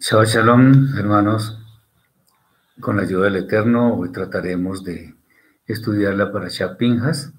[0.00, 1.56] Shabbat Shalom, hermanos.
[2.80, 5.14] Con la ayuda del Eterno, hoy trataremos de
[5.64, 7.32] estudiar la Parashá Pinjas,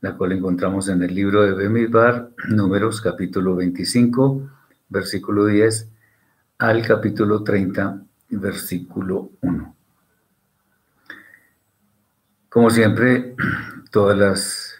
[0.00, 4.48] la cual encontramos en el libro de Bemidbar, números capítulo 25,
[4.88, 5.90] versículo 10,
[6.56, 9.76] al capítulo 30, versículo 1.
[12.48, 13.36] Como siempre,
[13.90, 14.74] todas las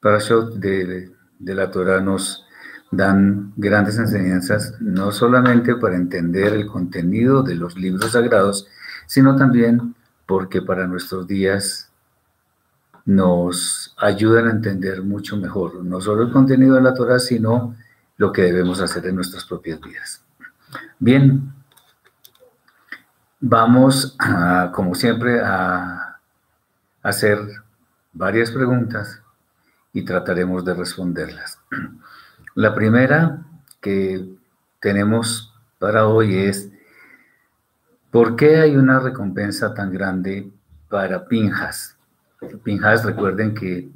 [0.00, 2.44] parashot de, de la Torah nos
[2.92, 8.68] dan grandes enseñanzas, no solamente para entender el contenido de los libros sagrados,
[9.06, 9.94] sino también
[10.26, 11.90] porque para nuestros días
[13.06, 17.74] nos ayudan a entender mucho mejor, no solo el contenido de la Torah, sino
[18.18, 20.22] lo que debemos hacer en nuestras propias vidas.
[20.98, 21.50] Bien,
[23.40, 24.16] vamos,
[24.72, 26.18] como siempre, a
[27.02, 27.38] hacer
[28.12, 29.20] varias preguntas
[29.94, 31.58] y trataremos de responderlas.
[32.54, 33.46] La primera
[33.80, 34.28] que
[34.78, 36.70] tenemos para hoy es,
[38.10, 40.52] ¿por qué hay una recompensa tan grande
[40.90, 41.96] para Pinjas?
[42.62, 43.88] Pinjas, recuerden que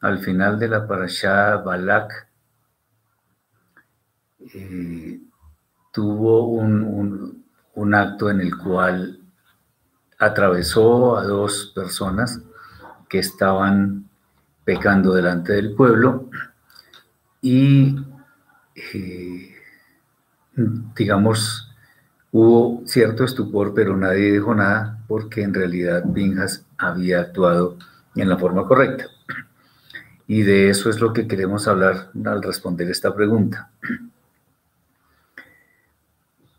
[0.00, 2.28] al final de la parashá Balak
[4.52, 5.20] eh,
[5.92, 9.20] tuvo un, un acto en el cual
[10.18, 12.40] atravesó a dos personas
[13.08, 14.08] que estaban
[14.64, 16.28] pecando delante del pueblo
[17.42, 17.96] y,
[18.94, 19.54] eh,
[20.96, 21.68] digamos,
[22.30, 27.76] hubo cierto estupor, pero nadie dijo nada porque en realidad Pinjas había actuado
[28.14, 29.06] en la forma correcta.
[30.28, 33.70] Y de eso es lo que queremos hablar al responder esta pregunta.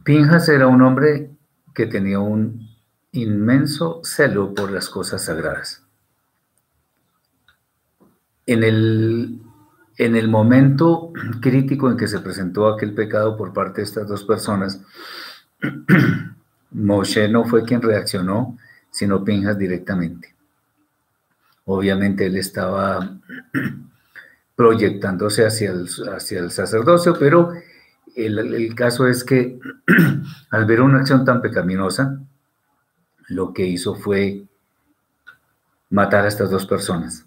[0.03, 1.31] Pinjas era un hombre
[1.73, 2.69] que tenía un
[3.13, 5.81] inmenso celo por las cosas sagradas.
[8.45, 9.41] En el
[9.97, 14.23] en el momento crítico en que se presentó aquel pecado por parte de estas dos
[14.23, 14.81] personas,
[16.71, 18.57] Moshe no fue quien reaccionó,
[18.89, 20.33] sino Pinjas directamente.
[21.65, 23.17] Obviamente él estaba
[24.55, 27.53] proyectándose hacia el, sacerdocio, pero
[28.15, 29.59] el, el, caso es que
[30.49, 32.19] al ver una acción tan pecaminosa,
[33.29, 34.43] lo que hizo fue
[35.89, 37.25] matar a estas dos personas.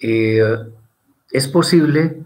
[0.00, 0.42] Eh,
[1.30, 2.22] es posible,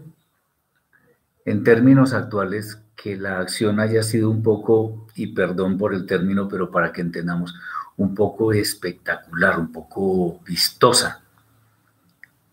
[1.45, 6.47] en términos actuales, que la acción haya sido un poco, y perdón por el término,
[6.47, 7.53] pero para que entendamos,
[7.97, 11.21] un poco espectacular, un poco vistosa.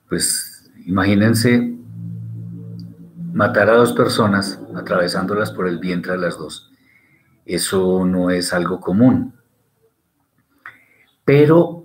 [0.09, 1.77] Pues imagínense
[3.33, 6.73] matar a dos personas atravesándolas por el vientre a las dos.
[7.47, 9.35] Eso no es algo común.
[11.25, 11.85] Pero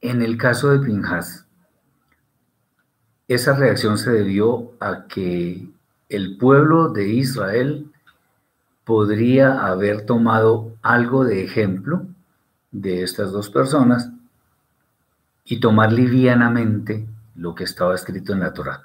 [0.00, 1.47] en el caso de Pinjas,
[3.28, 5.68] esa reacción se debió a que
[6.08, 7.92] el pueblo de Israel
[8.84, 12.06] podría haber tomado algo de ejemplo
[12.70, 14.10] de estas dos personas
[15.44, 17.06] y tomar livianamente
[17.36, 18.82] lo que estaba escrito en la Torah.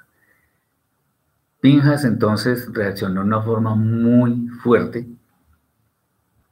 [1.60, 5.08] Pinjas entonces reaccionó de una forma muy fuerte.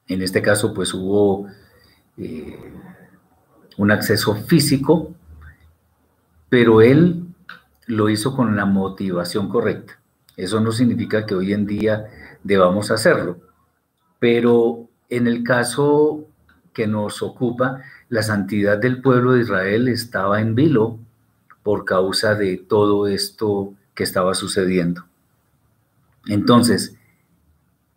[0.09, 1.47] En este caso, pues hubo
[2.17, 2.73] eh,
[3.77, 5.15] un acceso físico,
[6.49, 7.22] pero él
[7.87, 10.01] lo hizo con la motivación correcta.
[10.37, 12.07] Eso no significa que hoy en día
[12.43, 13.39] debamos hacerlo,
[14.19, 16.27] pero en el caso
[16.73, 20.99] que nos ocupa, la santidad del pueblo de Israel estaba en vilo
[21.63, 25.05] por causa de todo esto que estaba sucediendo.
[26.27, 26.97] Entonces,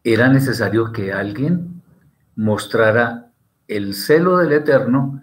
[0.03, 1.81] era necesario que alguien
[2.35, 3.31] mostrara
[3.67, 5.22] el celo del Eterno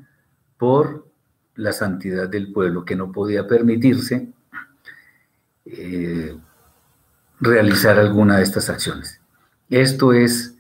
[0.57, 1.07] por
[1.55, 4.33] la santidad del pueblo, que no podía permitirse
[5.65, 6.37] eh,
[7.41, 9.21] realizar alguna de estas acciones.
[9.71, 10.57] Esto es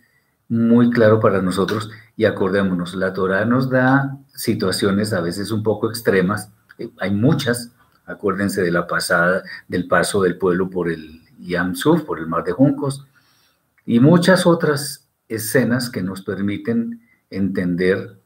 [0.49, 5.89] muy claro para nosotros y acordémonos, la Torah nos da situaciones a veces un poco
[5.89, 7.73] extremas, eh, hay muchas,
[8.07, 12.45] acuérdense de la pasada, del paso del pueblo por el Yam Suf, por el mar
[12.45, 13.07] de Juncos,
[13.87, 17.01] y muchas otras escenas que nos permiten
[17.31, 18.19] entender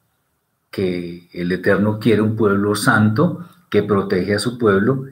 [0.70, 5.06] que el Eterno quiere un pueblo santo que protege a su pueblo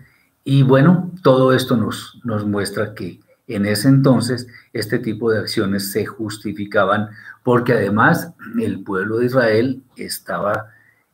[0.45, 5.91] y bueno, todo esto nos, nos muestra que en ese entonces este tipo de acciones
[5.91, 7.11] se justificaban
[7.43, 10.71] porque además el pueblo de Israel estaba,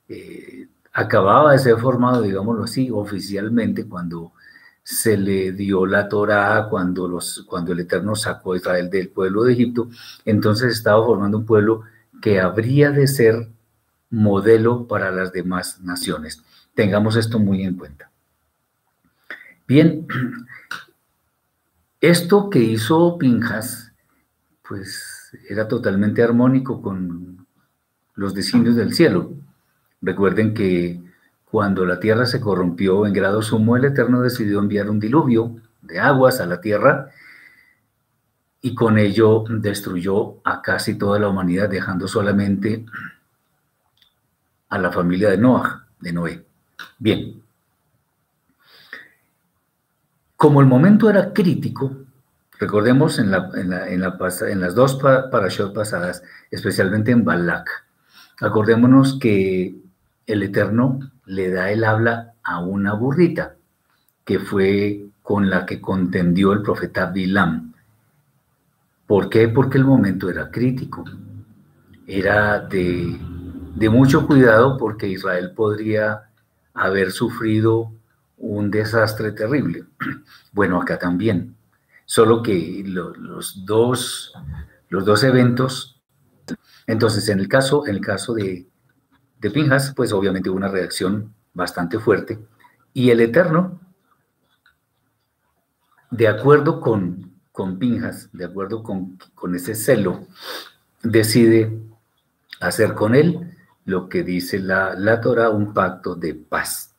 [0.09, 4.33] eh, acababa de ser formado, digámoslo así, oficialmente cuando
[4.83, 9.45] se le dio la Torá, cuando, los, cuando el Eterno sacó a Israel del pueblo
[9.45, 9.89] de Egipto,
[10.25, 11.83] entonces estaba formando un pueblo
[12.21, 13.49] que habría de ser
[14.11, 16.43] modelo para las demás naciones.
[16.75, 18.10] Tengamos esto muy en cuenta.
[19.71, 20.05] Bien,
[22.01, 23.93] Esto que hizo Pinjas,
[24.69, 27.47] pues era totalmente armónico con
[28.17, 29.33] los designios del cielo.
[30.03, 31.01] Recuerden que
[31.45, 36.01] cuando la tierra se corrompió en grado sumo, el Eterno decidió enviar un diluvio de
[36.01, 37.11] aguas a la tierra
[38.61, 42.87] y con ello destruyó a casi toda la humanidad, dejando solamente
[44.69, 46.45] a la familia de Noah, de Noé.
[46.99, 47.41] Bien.
[50.41, 51.95] Como el momento era crítico,
[52.59, 54.99] recordemos en, las dos
[55.31, 57.69] parashot pasadas, especialmente en Balak,
[58.41, 59.77] acordémonos que
[60.27, 63.57] el Eterno le da el habla a una burrita,
[64.25, 67.75] que fue con la que contendió el profeta Bilam.
[69.07, 69.47] ¿Por qué?
[69.49, 71.05] Porque el momento era crítico.
[72.07, 73.15] Era de,
[73.75, 76.31] de mucho cuidado porque Israel podría
[76.73, 77.93] haber sufrido
[78.41, 79.85] un desastre terrible.
[80.53, 81.55] Bueno, acá también.
[82.05, 84.33] Solo que los, dos,
[84.89, 86.03] los dos eventos.
[86.89, 88.67] Entonces, en el caso, en el caso de,
[89.39, 92.41] de Pinjas, pues obviamente hubo una reacción bastante fuerte.
[92.93, 93.81] Y el Eterno,
[96.11, 100.27] de acuerdo con, con Pinjas, de acuerdo con, ese celo,
[101.05, 101.81] decide
[102.61, 106.90] hacer con él lo que dice la, la Torah, un pacto de paz.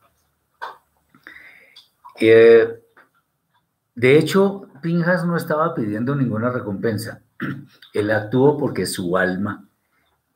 [3.94, 7.22] De hecho, Pinjas no estaba pidiendo ninguna recompensa.
[7.94, 9.66] Él actuó porque su alma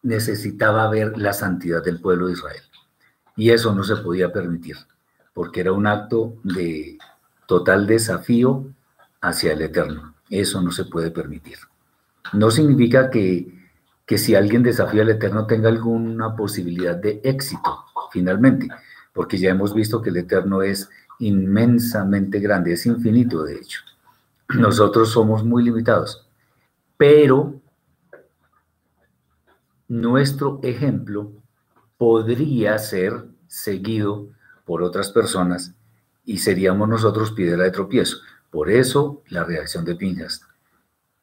[0.02, 2.62] necesitaba ver la santidad del pueblo de Israel.
[3.36, 4.76] Y eso no se podía permitir,
[5.34, 6.96] porque era un acto de
[7.46, 8.66] total desafío
[9.20, 10.14] hacia el Eterno.
[10.30, 11.58] Eso no se puede permitir.
[12.32, 13.52] No significa que,
[14.06, 18.68] que si alguien desafía al Eterno tenga alguna posibilidad de éxito, finalmente,
[19.12, 20.88] porque ya hemos visto que el Eterno es
[21.18, 23.80] inmensamente grande, es infinito de hecho.
[24.48, 26.26] Nosotros somos muy limitados,
[26.96, 27.60] pero
[29.88, 31.32] nuestro ejemplo
[31.98, 34.28] podría ser seguido
[34.64, 35.74] por otras personas
[36.24, 38.18] y seríamos nosotros piedra de tropiezo.
[38.50, 40.42] Por eso la reacción de Pinjas,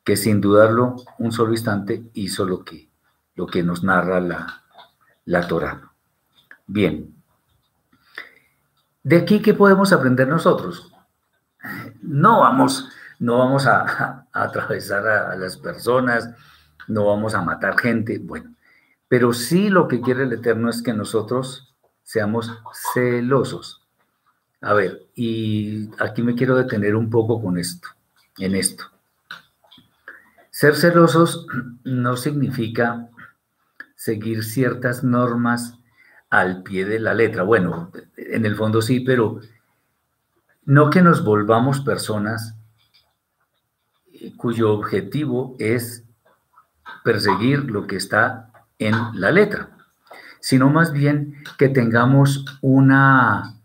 [0.03, 2.89] que sin dudarlo un solo instante hizo lo que,
[3.35, 4.63] lo que nos narra la,
[5.25, 5.91] la Torah.
[6.67, 7.13] Bien,
[9.03, 10.91] ¿de aquí qué podemos aprender nosotros?
[12.01, 12.89] No vamos,
[13.19, 16.29] no vamos a, a atravesar a las personas,
[16.87, 18.53] no vamos a matar gente, bueno,
[19.07, 21.73] pero sí lo que quiere el Eterno es que nosotros
[22.03, 22.51] seamos
[22.93, 23.83] celosos.
[24.61, 27.89] A ver, y aquí me quiero detener un poco con esto,
[28.37, 28.85] en esto.
[30.49, 31.47] Ser celosos
[31.83, 33.09] no significa
[33.95, 35.79] seguir ciertas normas
[36.33, 37.43] al pie de la letra.
[37.43, 39.39] Bueno, en el fondo sí, pero
[40.65, 42.55] no que nos volvamos personas
[44.35, 46.03] cuyo objetivo es
[47.03, 49.77] perseguir lo que está en la letra,
[50.39, 53.59] sino más bien que tengamos una,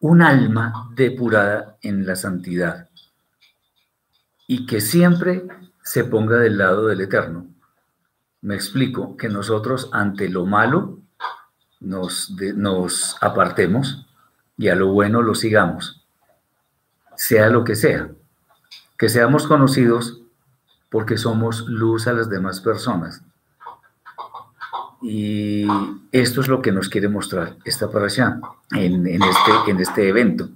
[0.00, 2.88] un alma depurada en la santidad
[4.48, 5.46] y que siempre
[5.84, 7.51] se ponga del lado del eterno.
[8.42, 10.98] Me explico, que nosotros ante lo malo
[11.80, 14.06] nos, nos apartemos
[14.58, 16.04] y a lo bueno lo sigamos,
[17.16, 18.10] sea lo que sea,
[18.98, 20.20] que seamos conocidos
[20.90, 23.22] porque somos luz a las demás personas.
[25.00, 25.66] Y
[26.12, 28.40] esto es lo que nos quiere mostrar esta parasha
[28.72, 30.48] en, en, este, en este evento.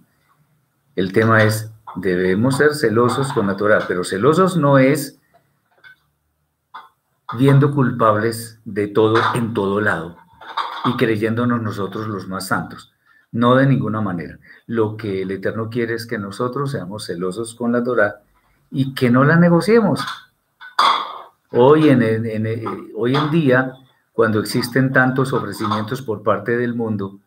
[0.94, 5.18] El tema es, debemos ser celosos con la Torah, pero celosos no es
[7.34, 10.16] viendo culpables de todo en todo lado
[10.84, 12.92] y creyéndonos nosotros los más santos.
[13.32, 14.38] No de ninguna manera.
[14.66, 18.22] Lo que el Eterno quiere es que nosotros seamos celosos con la Torah
[18.70, 20.04] y que no la negociemos.
[21.50, 22.02] Hoy en,
[22.96, 23.72] hoy en día,
[24.12, 27.18] cuando existen tantos ofrecimientos por parte del mundo,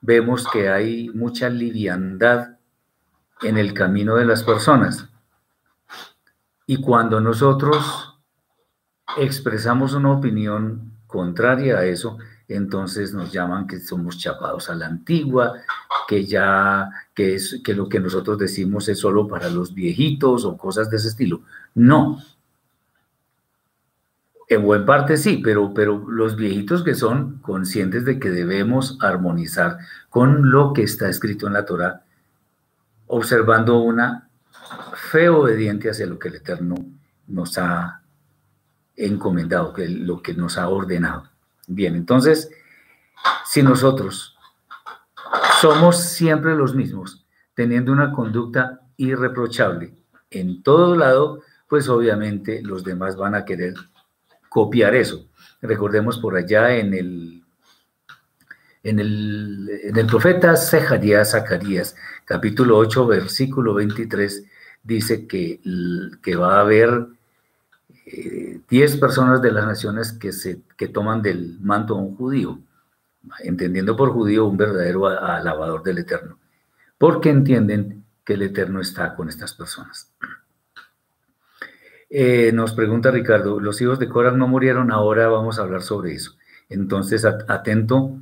[0.00, 2.56] vemos que hay mucha liviandad
[3.42, 5.08] en el camino de las personas.
[6.66, 8.11] Y cuando nosotros
[9.18, 15.54] expresamos una opinión contraria a eso, entonces nos llaman que somos chapados a la antigua,
[16.08, 20.56] que ya, que, es, que lo que nosotros decimos es solo para los viejitos o
[20.56, 21.42] cosas de ese estilo.
[21.74, 22.18] No,
[24.48, 29.78] en buen parte sí, pero, pero los viejitos que son conscientes de que debemos armonizar
[30.10, 32.02] con lo que está escrito en la Torah,
[33.06, 34.28] observando una
[34.94, 36.74] fe obediente hacia lo que el Eterno
[37.28, 38.01] nos ha
[39.06, 41.28] encomendado, que lo que nos ha ordenado.
[41.66, 42.50] Bien, entonces,
[43.44, 44.36] si nosotros
[45.60, 49.94] somos siempre los mismos, teniendo una conducta irreprochable
[50.30, 53.74] en todo lado, pues obviamente los demás van a querer
[54.48, 55.26] copiar eso.
[55.60, 57.42] Recordemos por allá en el,
[58.82, 64.44] en el, en el profeta Zacarías, Zacarías, capítulo 8, versículo 23,
[64.82, 65.60] dice que,
[66.22, 67.06] que va a haber
[68.04, 72.58] 10 eh, personas de las naciones que, se, que toman del manto a un judío,
[73.40, 76.38] entendiendo por judío un verdadero alabador del Eterno,
[76.98, 80.12] porque entienden que el Eterno está con estas personas.
[82.10, 86.12] Eh, nos pregunta Ricardo, los hijos de Cora no murieron, ahora vamos a hablar sobre
[86.12, 86.32] eso.
[86.68, 88.18] Entonces, atento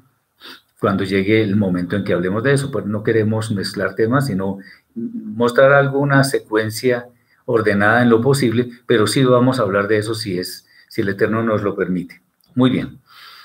[0.80, 4.58] cuando llegue el momento en que hablemos de eso, pues no queremos mezclar temas, sino
[4.94, 7.08] mostrar alguna secuencia
[7.50, 11.08] ordenada en lo posible, pero sí vamos a hablar de eso si es, si el
[11.08, 12.22] Eterno nos lo permite.
[12.54, 13.00] Muy bien.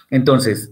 [0.09, 0.71] Entonces,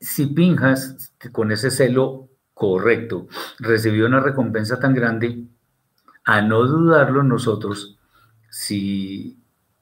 [0.00, 3.28] si Pinjas, con ese celo correcto,
[3.58, 5.44] recibió una recompensa tan grande,
[6.24, 7.98] a no dudarlo nosotros,
[8.48, 9.38] si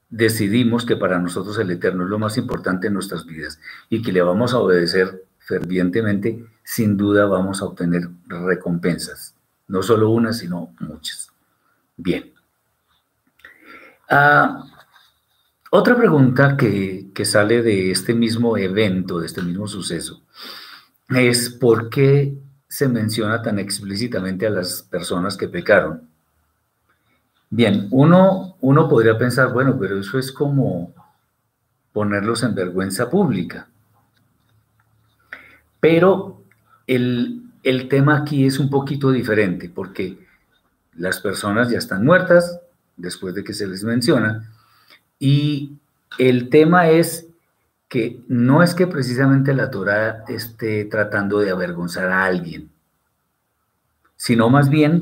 [0.09, 3.59] decidimos que para nosotros el Eterno es lo más importante en nuestras vidas
[3.89, 9.35] y que le vamos a obedecer fervientemente, sin duda vamos a obtener recompensas.
[9.67, 11.29] No solo una, sino muchas.
[11.95, 12.32] Bien.
[14.15, 14.63] Ah,
[15.71, 20.21] otra pregunta que, que sale de este mismo evento, de este mismo suceso,
[21.09, 26.07] es ¿por qué se menciona tan explícitamente a las personas que pecaron?
[27.49, 30.93] Bien, uno, uno podría pensar, bueno, pero eso es como
[31.91, 33.67] ponerlos en vergüenza pública.
[35.79, 36.43] Pero
[36.85, 40.19] el, el tema aquí es un poquito diferente, porque
[40.97, 42.59] las personas ya están muertas
[42.97, 44.51] después de que se les menciona,
[45.19, 45.77] y
[46.17, 47.27] el tema es
[47.87, 52.69] que no es que precisamente la Torah esté tratando de avergonzar a alguien,
[54.15, 54.99] sino más bien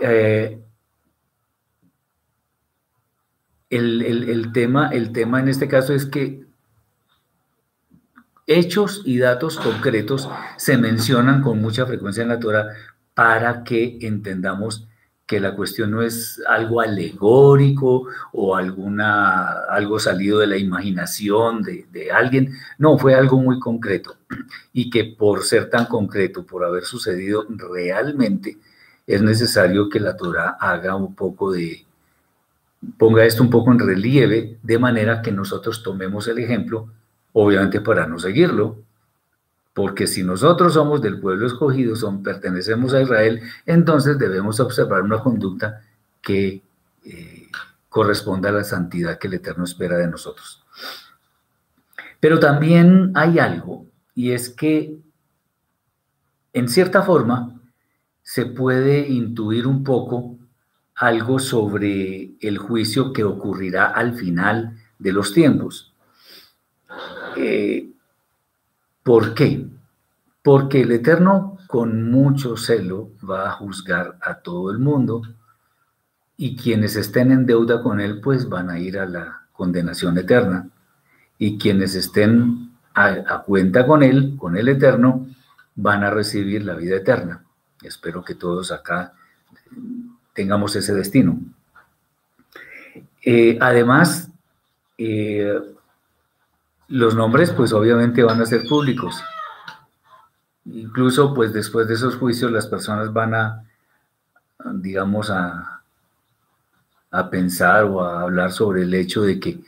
[0.00, 0.58] eh,
[3.68, 6.44] el, tema, el tema en este caso es que
[8.46, 12.68] hechos y datos concretos se mencionan con mucha frecuencia en la Torah
[13.14, 14.88] para que entendamos
[15.30, 22.10] que la cuestión no es algo alegórico o alguna, algo salido de la imaginación de,
[22.10, 24.16] alguien, no, fue algo muy concreto.
[24.72, 28.58] Y que por ser tan concreto, por haber sucedido realmente,
[29.06, 31.86] es necesario que la Torah haga un poco de,
[32.98, 36.88] ponga esto un poco en relieve, de manera que nosotros tomemos el ejemplo,
[37.34, 38.78] obviamente para no seguirlo,
[39.80, 45.20] porque si nosotros somos del pueblo escogido, son, pertenecemos a Israel, entonces debemos observar una
[45.20, 45.80] conducta
[46.20, 46.62] que
[47.06, 47.48] eh,
[47.88, 50.62] corresponda a la santidad que el Eterno espera de nosotros.
[52.20, 54.98] Pero también hay algo, y es que
[56.52, 57.58] en cierta forma
[58.22, 60.36] se puede intuir un poco
[60.94, 65.94] algo sobre el juicio que ocurrirá al final de los tiempos.
[67.38, 67.88] Eh,
[69.02, 69.66] ¿Por qué?
[70.42, 75.22] Porque el Eterno con mucho celo va a juzgar a todo el mundo
[76.36, 80.68] y quienes estén en deuda con Él pues van a ir a la condenación eterna
[81.38, 85.26] y quienes estén a, cuenta con Él, con el Eterno,
[85.74, 87.44] van a recibir la vida eterna.
[87.82, 89.14] Espero que todos acá
[90.34, 91.38] tengamos ese destino.
[93.22, 94.30] Eh, además,
[94.98, 95.58] eh,
[96.90, 99.22] los nombres pues obviamente van a ser públicos.
[100.66, 103.64] Incluso pues después de esos juicios las personas van a,
[104.74, 105.82] digamos, a,
[107.10, 109.60] a pensar o a hablar sobre el hecho de que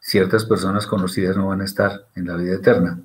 [0.00, 3.00] ciertas personas conocidas no van a estar en la vida eterna.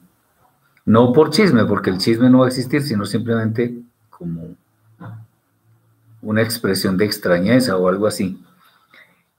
[0.85, 4.55] No por chisme, porque el chisme no va a existir, sino simplemente como
[6.21, 8.43] una expresión de extrañeza o algo así.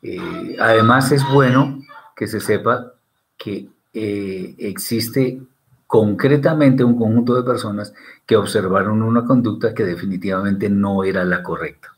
[0.00, 1.80] Eh, además es bueno
[2.16, 2.92] que se sepa
[3.36, 5.42] que eh, existe
[5.86, 7.92] concretamente un conjunto de personas
[8.24, 11.88] que observaron una conducta que definitivamente no era la correcta.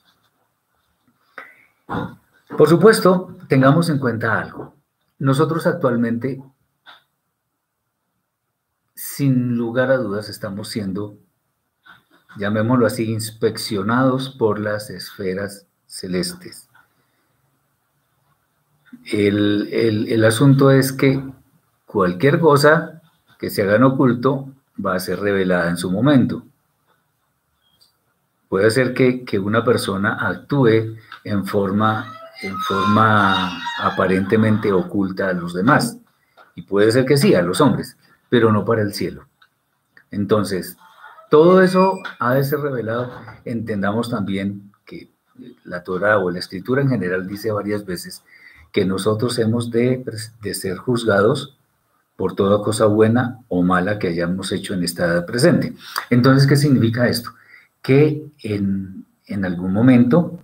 [2.56, 4.74] Por supuesto, tengamos en cuenta algo.
[5.18, 6.42] Nosotros actualmente,
[8.94, 11.18] sin lugar a dudas, estamos siendo
[12.36, 16.68] llamémoslo así, inspeccionados por las esferas celestes.
[19.06, 21.22] El, asunto es que
[21.94, 23.00] cualquier cosa
[23.38, 24.48] que se haga en oculto
[24.84, 26.42] va a ser revelada en su momento.
[28.48, 35.54] Puede ser que, que una persona actúe en forma, en forma aparentemente oculta a los
[35.54, 35.96] demás.
[36.56, 37.96] Y puede ser que sí, a los hombres,
[38.28, 39.28] pero no para el cielo.
[40.10, 40.76] Entonces,
[41.30, 43.12] todo eso ha de ser revelado.
[43.44, 45.12] Entendamos también que
[45.62, 48.24] la Torah o la escritura en general dice varias veces
[48.72, 50.04] que nosotros hemos de,
[50.42, 51.56] de ser juzgados
[52.16, 55.74] por toda cosa buena o mala que hayamos hecho en esta edad presente.
[56.10, 57.30] Entonces, ¿qué significa esto?
[57.82, 59.04] Que en,
[59.44, 60.38] algún momento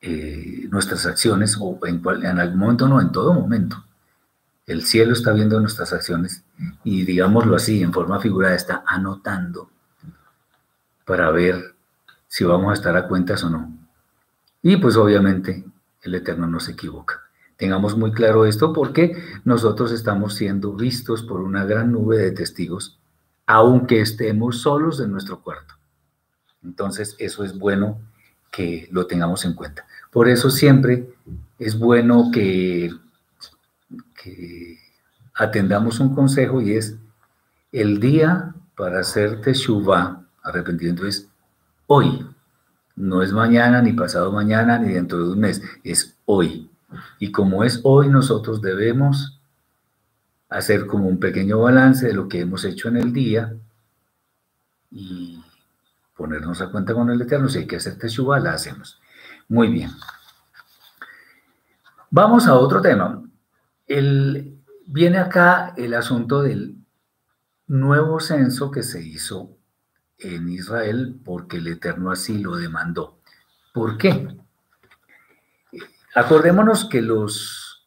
[0.00, 3.84] eh, nuestras acciones, o en, en algún momento no, en todo momento,
[4.66, 6.42] el cielo está viendo nuestras acciones
[6.82, 9.70] y digámoslo así, en forma figurada, está anotando
[11.04, 11.74] para ver
[12.26, 13.72] si vamos a estar a cuentas o no.
[14.62, 15.64] Y pues obviamente
[16.02, 17.25] el Eterno no se equivoca.
[17.56, 22.98] Tengamos muy claro esto porque nosotros estamos siendo vistos por una gran nube de testigos,
[23.46, 25.74] aunque estemos solos en nuestro cuarto.
[26.62, 27.98] Entonces, eso es bueno
[28.50, 29.86] que lo tengamos en cuenta.
[30.10, 31.14] Por eso siempre
[31.58, 32.90] es bueno que,
[35.34, 36.96] atendamos un consejo y es
[37.70, 41.28] el día para hacer teshuva, arrepentimiento, es
[41.86, 42.26] hoy.
[42.96, 46.70] No es mañana, ni pasado mañana, ni dentro de un mes, es hoy.
[47.18, 49.40] Y como es hoy, nosotros debemos
[50.48, 53.54] hacer como un pequeño balance de lo que hemos hecho en el día
[54.90, 55.42] y
[56.16, 57.48] ponernos a cuenta con el Eterno.
[57.48, 59.00] Si hay que hacer teshuva, la hacemos.
[59.48, 59.90] Muy bien.
[62.10, 63.22] Vamos a otro tema.
[63.86, 66.76] El, viene acá el asunto del
[67.66, 69.56] nuevo censo que se hizo
[70.18, 73.18] en Israel porque el Eterno así lo demandó.
[73.74, 74.36] ¿Por qué?
[76.16, 77.86] Acordémonos que los,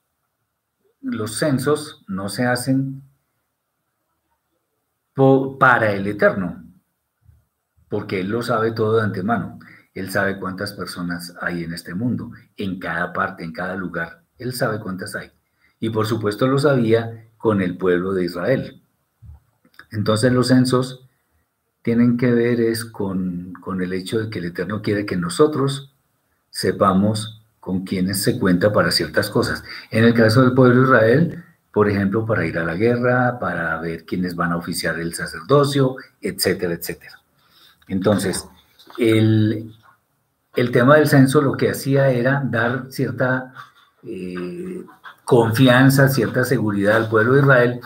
[1.01, 3.01] los censos no se hacen
[5.59, 6.63] para el Eterno,
[7.89, 9.57] porque Él lo sabe todo de antemano.
[9.95, 14.21] Él sabe cuántas personas hay en este mundo, en cada parte, en cada lugar.
[14.37, 15.31] Él sabe cuántas hay.
[15.79, 18.83] Y por supuesto lo sabía con el pueblo de Israel.
[19.89, 21.03] Entonces los censos
[21.81, 25.95] tienen que ver es con, con el hecho de que el Eterno quiere que nosotros
[26.51, 29.63] sepamos con quienes se cuenta para ciertas cosas.
[29.91, 33.79] En el caso del pueblo de Israel, por ejemplo, para ir a la guerra, para
[33.79, 37.21] ver quiénes van a oficiar el sacerdocio, etcétera, etcétera.
[37.87, 38.47] Entonces,
[38.97, 39.73] el,
[40.71, 43.53] tema del censo lo que hacía era dar cierta
[44.03, 44.83] eh,
[45.23, 47.79] confianza, cierta seguridad al pueblo de Israel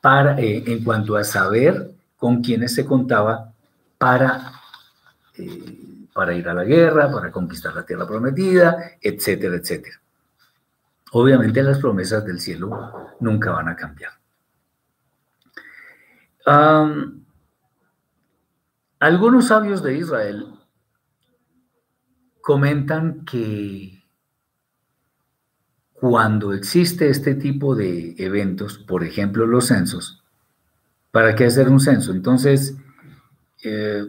[0.00, 3.52] para, eh, en cuanto a saber con quiénes se contaba
[3.98, 4.52] para
[5.36, 10.00] eh, para ir a la guerra, para conquistar la tierra prometida, etcétera, etcétera.
[11.10, 14.12] Obviamente las promesas del cielo nunca van a cambiar.
[19.00, 20.46] algunos sabios de Israel
[22.40, 24.04] comentan que
[25.94, 30.22] cuando existe este tipo de eventos, por ejemplo los censos,
[31.10, 32.12] ¿para qué hacer un censo?
[32.12, 32.76] Entonces,
[33.62, 34.04] eh,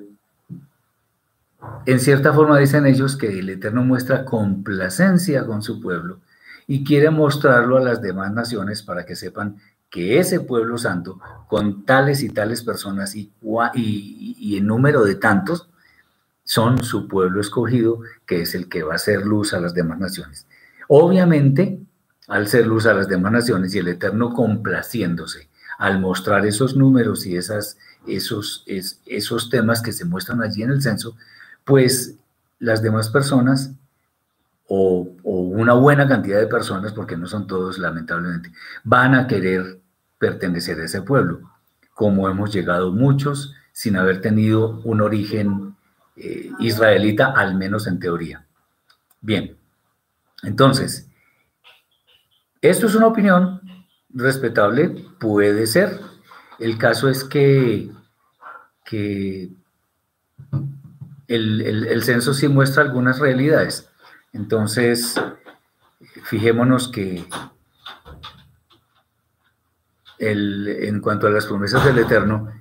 [1.86, 6.20] en cierta forma dicen ellos que el Eterno muestra complacencia con su pueblo
[6.68, 9.58] y quiere mostrarlo a las demás naciones para que sepan
[9.90, 13.32] que ese pueblo santo, con tales y tales personas y,
[13.76, 15.70] y, en número de tantos,
[16.44, 20.00] son su pueblo escogido, que es el que va a ser luz a las demás
[20.00, 20.48] naciones.
[20.88, 21.80] Obviamente,
[22.28, 27.26] al ser luz a las demás naciones y el Eterno complaciéndose al mostrar esos números
[27.26, 28.64] y esas, esos,
[29.06, 31.16] esos temas que se muestran allí en el censo,
[31.66, 32.16] pues
[32.60, 33.72] las demás personas
[34.68, 38.52] o, una buena cantidad de personas, porque no son todos lamentablemente,
[38.84, 39.80] van a querer
[40.18, 41.42] pertenecer a ese pueblo,
[41.94, 45.76] como hemos llegado muchos sin haber tenido un origen
[46.16, 48.46] eh, israelita, al menos en teoría.
[49.22, 49.58] Bien,
[50.44, 51.10] entonces,
[52.62, 53.62] esto es una opinión
[54.10, 56.00] respetable, puede ser.
[56.60, 57.92] El caso es que,
[58.84, 59.52] que
[61.28, 63.90] el, censo sí muestra algunas realidades.
[64.34, 65.14] Entonces,
[66.24, 67.26] fijémonos que
[70.20, 72.52] en cuanto a las promesas del Eterno,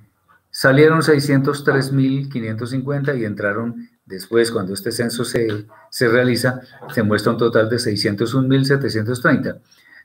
[0.49, 5.65] salieron 603.550 y entraron después, cuando este censo se,
[5.99, 6.61] realiza,
[6.93, 9.61] se muestra un total de 601.730.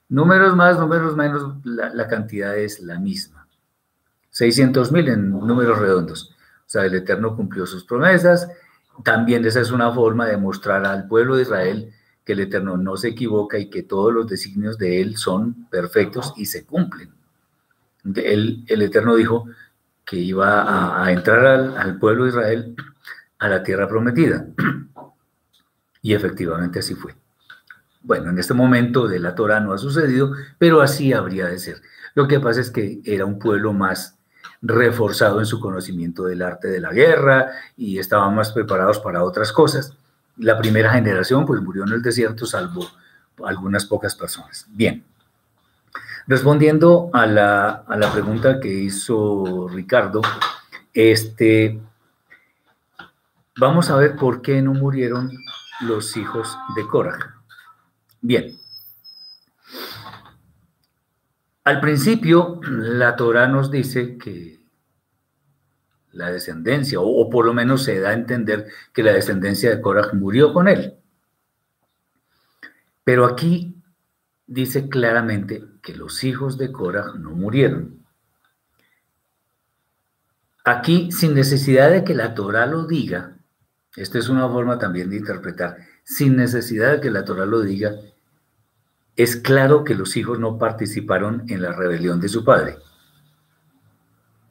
[0.09, 3.47] Números más, números menos, la, la cantidad es la misma.
[4.33, 6.35] 600.000 en números redondos.
[6.71, 8.49] Sea, el Eterno cumplió sus promesas.
[9.03, 11.93] También esa es una forma de mostrar al pueblo de Israel
[12.25, 16.33] que el Eterno no se equivoca y que todos los designios de Él son perfectos
[16.37, 17.13] y se cumplen.
[18.15, 19.47] El Eterno dijo
[20.05, 22.77] que iba a, entrar al, al, pueblo de Israel
[23.41, 24.47] a la tierra prometida.
[26.03, 27.17] Y efectivamente así fue.
[28.03, 31.83] Bueno, en este momento de la Torah no ha sucedido, pero así habría de ser.
[32.15, 34.20] Lo que pasa es que era un pueblo más
[34.63, 39.53] reforzado en su conocimiento del arte de la guerra y estaban más preparados para otras
[39.53, 39.97] cosas.
[40.37, 42.87] la primera generación pues murió en el desierto, salvo
[43.45, 44.67] algunas pocas personas.
[44.71, 45.05] Bien.
[46.27, 50.23] Respondiendo a la, a la pregunta que hizo Ricardo,
[50.95, 51.81] este,
[53.59, 55.31] vamos a ver por qué no murieron
[55.81, 57.37] los hijos de Cora.
[58.21, 58.59] Bien.
[61.65, 64.61] Al principio, la Torah nos dice que
[66.13, 70.11] la descendencia, o, por lo menos se da a entender que la descendencia de Cora
[70.13, 70.95] murió con él.
[73.05, 73.77] Pero aquí
[74.47, 78.05] dice claramente que los hijos de Cora no murieron.
[80.65, 83.37] Aquí, sin necesidad de que la Torah lo diga,
[83.97, 87.95] esta es una forma también de interpretar, sin necesidad de que la Torah lo diga,
[89.23, 92.77] es claro que los hijos no participaron en la rebelión de su padre.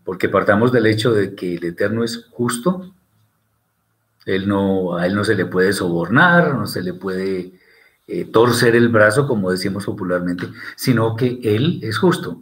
[0.03, 2.93] Porque partamos del hecho de que el Eterno es justo,
[4.25, 7.53] él no, a él no se le puede sobornar, no se le puede
[8.11, 12.41] eh, torcer el brazo, como decimos popularmente, sino que Él es justo.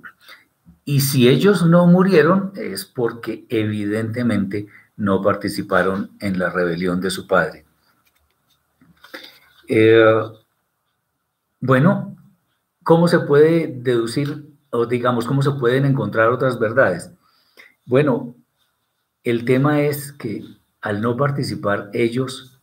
[0.86, 7.28] Y si ellos no murieron es porque evidentemente no participaron en la rebelión de su
[7.28, 7.66] padre.
[9.68, 10.22] Eh,
[11.60, 12.17] bueno,
[12.88, 17.12] ¿cómo se puede deducir o digamos cómo se pueden encontrar otras verdades?
[17.86, 18.34] Bueno,
[19.26, 20.46] el tema es que
[20.80, 22.58] al no participar ellos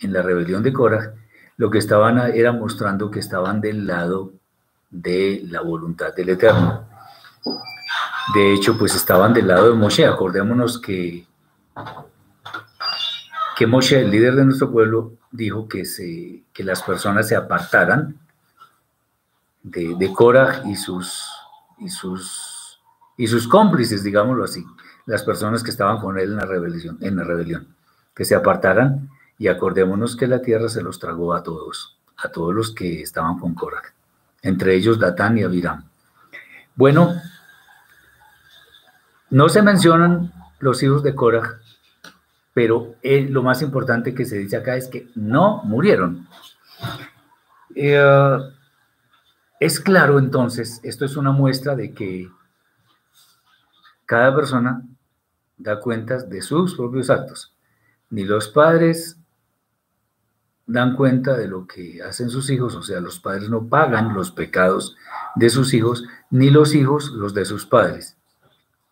[0.00, 1.14] en la rebelión de Cora,
[1.56, 4.34] lo que estaban era mostrando que estaban del lado
[4.90, 6.86] de la voluntad del Eterno.
[8.34, 10.04] De hecho, pues estaban del lado de Moshe.
[10.04, 11.26] Acordémonos que,
[13.56, 18.18] que Moshe, el líder de nuestro pueblo, dijo que, se, que las personas se apartaran
[19.64, 20.14] de, de
[20.66, 21.24] y sus,
[21.78, 22.80] y, sus,
[23.16, 24.64] y sus cómplices, digámoslo así,
[25.06, 27.74] las personas que estaban con él en la rebelión, en la rebelión
[28.14, 32.54] que se apartaran y acordémonos que la tierra se los tragó a todos, a todos
[32.54, 33.82] los que estaban con Korah,
[34.42, 35.84] entre ellos Datán y Abiram.
[36.76, 37.14] Bueno,
[39.30, 41.58] no se mencionan los hijos de Korah,
[42.52, 46.28] pero lo más importante que se dice acá es que no murieron.
[47.74, 48.38] Eh,
[49.64, 52.30] es claro entonces, esto es una muestra de que
[54.04, 54.86] cada persona
[55.56, 57.56] da cuentas de sus propios actos.
[58.10, 59.16] Ni los padres
[60.66, 64.30] dan cuenta de lo que hacen sus hijos, o sea, los padres no pagan los
[64.30, 64.96] pecados
[65.34, 68.18] de sus hijos, ni los hijos los de sus padres.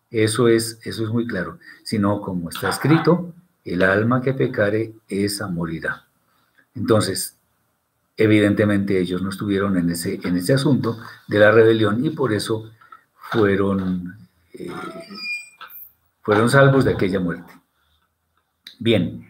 [0.09, 1.59] Eso es, eso es muy claro.
[1.83, 3.31] Sino, como está escrito,
[3.63, 6.07] el alma que pecare, esa morirá.
[6.73, 7.37] Entonces,
[8.17, 10.97] evidentemente ellos no estuvieron en ese, en ese asunto
[11.27, 12.71] de la rebelión y por eso
[13.15, 14.17] fueron,
[14.53, 14.71] eh,
[16.21, 17.53] fueron salvos de aquella muerte.
[18.79, 19.25] Bien,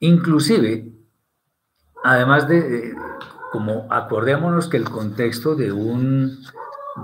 [0.00, 0.90] Inclusive,
[2.02, 2.94] además de,
[3.52, 6.38] como acordémonos que el contexto de un,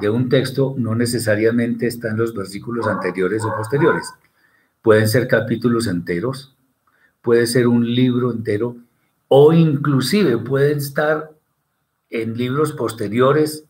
[0.01, 4.15] de un texto no necesariamente está en los versículos anteriores o posteriores.
[4.81, 6.57] Pueden ser capítulos enteros,
[7.21, 8.77] puede ser un libro entero,
[9.29, 11.31] o inclusive pueden estar
[12.11, 13.65] en libros posteriores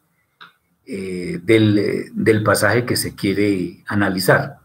[0.86, 4.58] eh, del, del pasaje que se quiere analizar.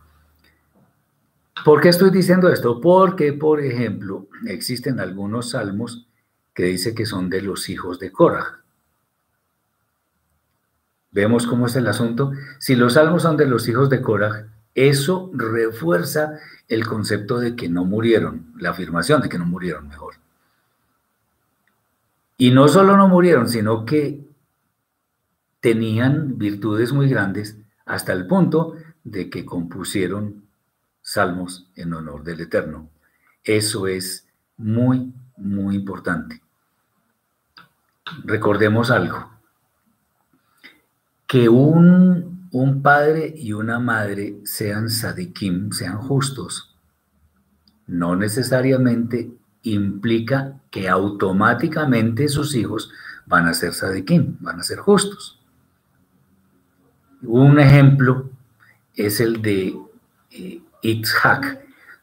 [1.63, 2.81] ¿Por qué estoy diciendo esto?
[2.81, 6.07] Porque, por ejemplo, existen algunos salmos
[6.53, 8.61] que dice que son de los hijos de Cora.
[11.11, 12.31] Vemos cómo es el asunto.
[12.59, 17.69] Si los salmos son de los hijos de Cora, eso refuerza el concepto de que
[17.69, 20.20] no murieron, la afirmación de que no murieron mejor.
[22.41, 24.27] Y no solo no murieron, sino que
[25.59, 30.43] tenían virtudes muy grandes hasta el punto de que compusieron
[31.03, 32.89] salmos en honor del Eterno.
[33.43, 34.25] Eso es
[34.57, 36.41] muy, muy importante.
[38.23, 39.29] Recordemos algo,
[41.27, 46.75] que un, un padre y una madre sean sadikim, sean justos,
[47.85, 49.29] no necesariamente
[49.63, 52.91] implica que automáticamente sus hijos
[53.25, 55.39] van a ser sadikim, van a ser justos.
[57.21, 58.29] Un ejemplo
[58.95, 59.77] es el de
[60.31, 60.61] eh.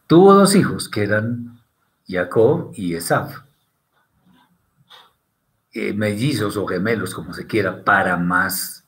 [0.07, 1.61] Tuvo dos hijos que eran
[2.07, 3.41] Jacob y Esaf.
[5.73, 8.85] Eh, mellizos o gemelos, como se quiera, para más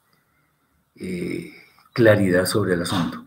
[0.96, 1.52] eh,
[1.92, 3.24] claridad sobre el asunto.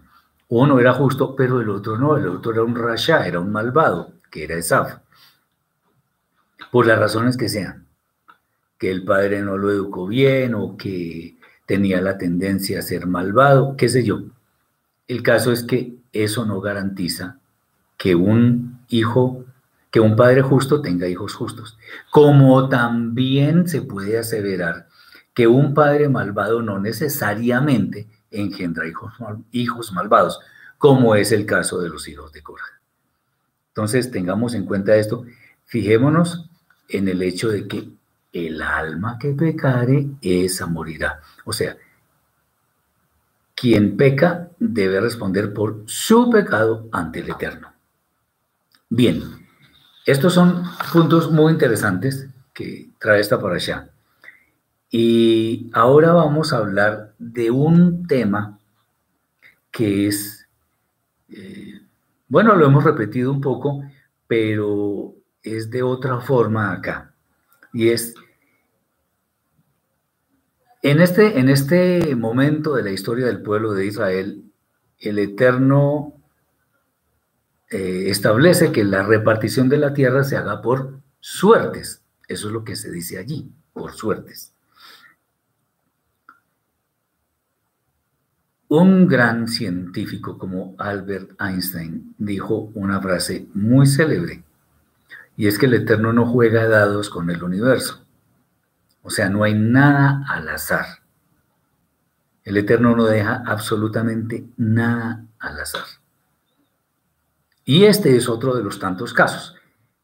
[0.47, 4.13] Uno era justo, pero el otro no, el otro era un rasha, era un malvado,
[4.32, 4.97] que era Esaf.
[6.73, 7.86] Por las razones que sean,
[8.79, 13.77] que el padre no lo educó bien o que tenía la tendencia a ser malvado,
[13.77, 14.23] qué sé yo.
[15.07, 17.38] El caso es que eso no garantiza
[17.95, 19.45] que un hijo
[19.91, 21.77] que un padre justo tenga hijos justos,
[22.09, 24.88] como también se puede aseverar
[25.36, 29.13] que un padre malvado no necesariamente engendra hijos,
[29.51, 30.39] hijos malvados,
[30.79, 32.65] como es el caso de los hijos de Cora.
[33.67, 35.23] Entonces, tengamos en cuenta esto,
[35.65, 36.49] fijémonos
[36.89, 37.89] en el hecho de que
[38.34, 41.22] el alma que pecare, esa morirá.
[41.46, 41.78] O sea,
[43.56, 47.72] quien peca debe responder por su pecado ante el Eterno.
[48.89, 49.22] Bien,
[50.06, 53.89] estos son puntos muy interesantes que trae esta para allá.
[54.89, 58.60] Y ahora vamos a hablar de un tema
[59.72, 60.48] que es,
[61.30, 61.82] eh,
[62.28, 63.84] bueno, lo hemos repetido un poco,
[64.28, 67.13] pero es de otra forma acá.
[67.73, 68.15] Y es,
[70.82, 74.43] en este, en este momento de la historia del pueblo de Israel,
[74.99, 76.13] el Eterno
[77.69, 82.01] eh, establece que la repartición de la tierra se haga por suertes.
[82.27, 84.53] Eso es lo que se dice allí, por suertes.
[88.69, 94.43] Un gran científico como Albert Einstein dijo una frase muy célebre,
[95.36, 98.06] y es que el Eterno no juega dados con el universo.
[99.02, 100.86] O sea, no hay nada al azar.
[102.43, 105.86] El Eterno no deja absolutamente nada al azar.
[107.65, 109.56] Y este es otro de los tantos casos.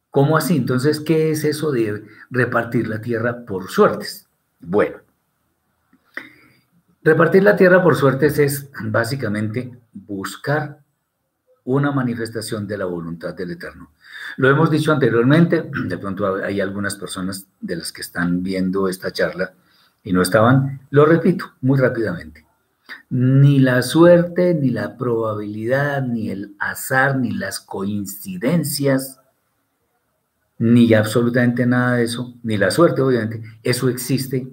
[0.10, 0.56] ¿Cómo así?
[0.56, 4.28] Entonces, ¿qué es eso de repartir la tierra por suertes?
[4.60, 4.98] Bueno,
[7.02, 10.80] Repartir la tierra por suertes es básicamente buscar
[11.63, 13.94] una manifestación de la voluntad del Eterno.
[14.39, 19.12] Lo hemos dicho anteriormente, de pronto hay algunas personas de las que están viendo esta
[19.12, 19.52] charla
[20.02, 22.45] y no estaban, lo repito muy rápidamente.
[23.10, 29.19] Ni la suerte, ni la probabilidad, ni el azar, ni las coincidencias,
[30.58, 34.47] ni absolutamente nada de eso, ni la suerte obviamente, eso existe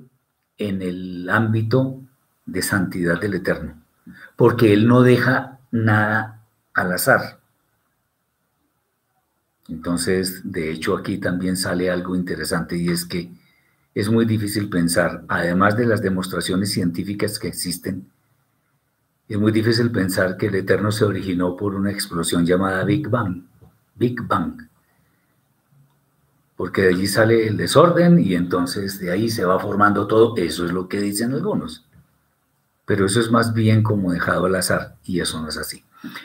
[0.58, 2.00] en el ámbito
[2.44, 3.80] de santidad del Eterno,
[4.34, 6.42] porque Él no deja nada
[6.74, 7.38] al azar.
[9.68, 13.30] Entonces, de hecho, aquí también sale algo interesante y es que
[13.94, 18.10] es muy difícil pensar, además de las demostraciones científicas que existen,
[19.28, 23.42] es muy difícil pensar que el Eterno se originó por una explosión llamada Big Bang.
[23.96, 24.68] Big Bang.
[26.56, 30.36] Porque de allí sale el desorden y entonces de ahí se va formando todo.
[30.36, 31.86] Eso es lo que dicen algunos
[32.86, 35.84] pero eso es más bien como dejado al azar y eso no es así.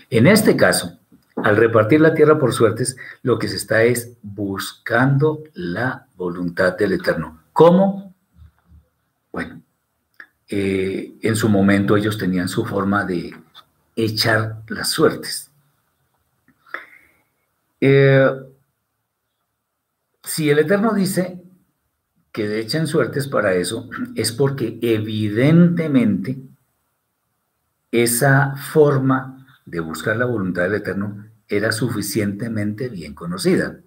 [0.10, 0.98] En este caso,
[1.36, 6.94] al repartir la tierra por suertes, lo que se está es buscando la voluntad del
[6.94, 7.42] Eterno.
[7.54, 8.14] ¿Cómo?
[9.32, 9.62] Bueno,
[10.48, 13.34] eh, en su momento ellos tenían su forma de
[13.96, 15.50] echar las suertes.
[17.80, 18.30] Eh,
[20.24, 21.42] si el Eterno dice
[22.32, 26.38] que echen suertes para eso, es porque evidentemente
[27.92, 33.80] esa forma de buscar la voluntad del Eterno era suficientemente bien conocida.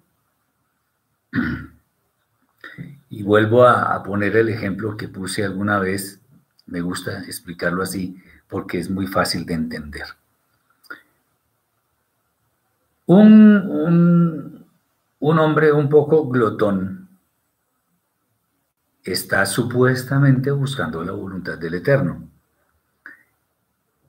[3.08, 6.20] Y vuelvo a, poner el ejemplo que puse alguna vez,
[6.66, 8.16] me gusta explicarlo así
[8.48, 10.06] porque es muy fácil de entender.
[13.06, 14.66] Un,
[15.18, 17.08] un hombre un poco glotón
[19.02, 22.28] está supuestamente buscando la voluntad del Eterno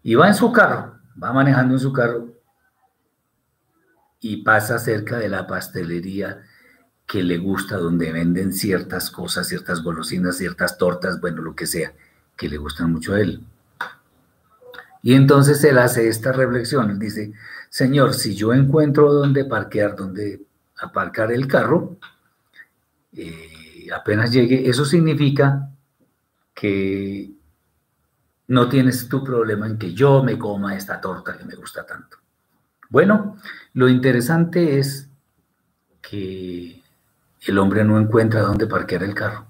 [0.02, 2.34] y va en su carro, va manejando en su carro
[4.20, 6.42] y pasa cerca de la pastelería
[7.06, 11.94] que le gusta, donde venden ciertas cosas, ciertas golosinas, ciertas tortas, bueno, lo que sea,
[12.36, 13.44] que le gustan mucho a él.
[15.04, 17.34] Y entonces él hace esta reflexión, él dice,
[17.70, 20.42] Señor, si yo encuentro dónde parquear, dónde
[20.80, 21.98] aparcar el carro,
[23.14, 25.70] eh, apenas llegue, eso significa
[26.56, 27.35] que
[28.48, 32.18] no tienes tu problema en que yo me coma esta torta que me gusta tanto.
[32.90, 33.38] Bueno,
[33.74, 35.10] lo interesante es
[36.02, 36.84] que
[37.42, 39.48] el hombre no encuentra dónde parquear el carro.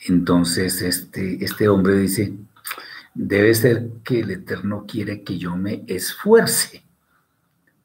[0.00, 2.34] Entonces este, este hombre dice,
[3.14, 6.84] debe ser que el Eterno quiere que yo me esfuerce.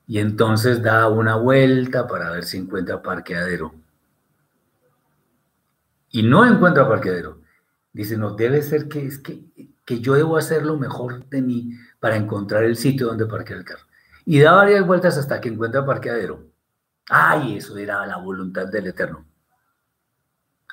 [0.07, 3.73] Y entonces da una vuelta para ver si encuentra parqueadero.
[6.11, 7.44] Y no encuentra parqueadero.
[7.95, 9.45] Dice, no, debe ser que es que,
[9.85, 13.65] que yo debo hacer lo mejor de mí para encontrar el sitio donde parquear el
[13.65, 13.85] carro.
[14.25, 16.45] Y da varias vueltas hasta que encuentra parqueadero.
[17.07, 19.25] Ay, eso era la voluntad del Eterno.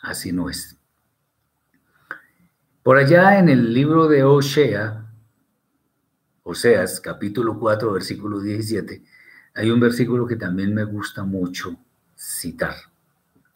[0.03, 0.77] Así no es.
[2.83, 5.07] Por allá en el libro de Osea,
[6.43, 9.01] Oseas, capítulo 4, versículo 17,
[9.55, 11.77] hay un versículo que también me gusta mucho
[12.17, 12.75] citar,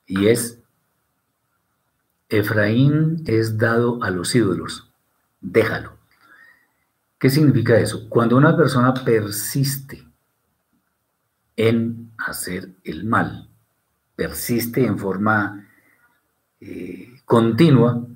[0.07, 0.63] y es,
[2.29, 4.91] Efraín es dado a los ídolos,
[5.41, 5.97] déjalo.
[7.19, 8.09] ¿Qué significa eso?
[8.09, 10.07] Cuando una persona persiste
[11.57, 13.49] en hacer el mal,
[14.17, 15.67] persiste en forma
[16.61, 18.07] eh, continua,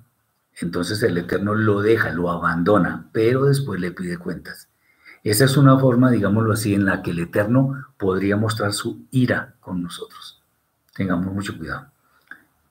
[0.60, 4.68] entonces el Eterno lo deja, lo abandona, pero después le pide cuentas.
[5.22, 9.54] Esa es una forma, digámoslo así, en la que el Eterno podría mostrar su ira
[9.60, 10.42] con nosotros.
[10.94, 11.90] Tengamos mucho cuidado.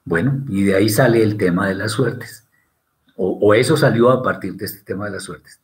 [0.09, 2.47] Bueno, y de ahí sale el tema de las suertes.
[3.15, 5.61] O, eso salió a partir de este tema de las suertes.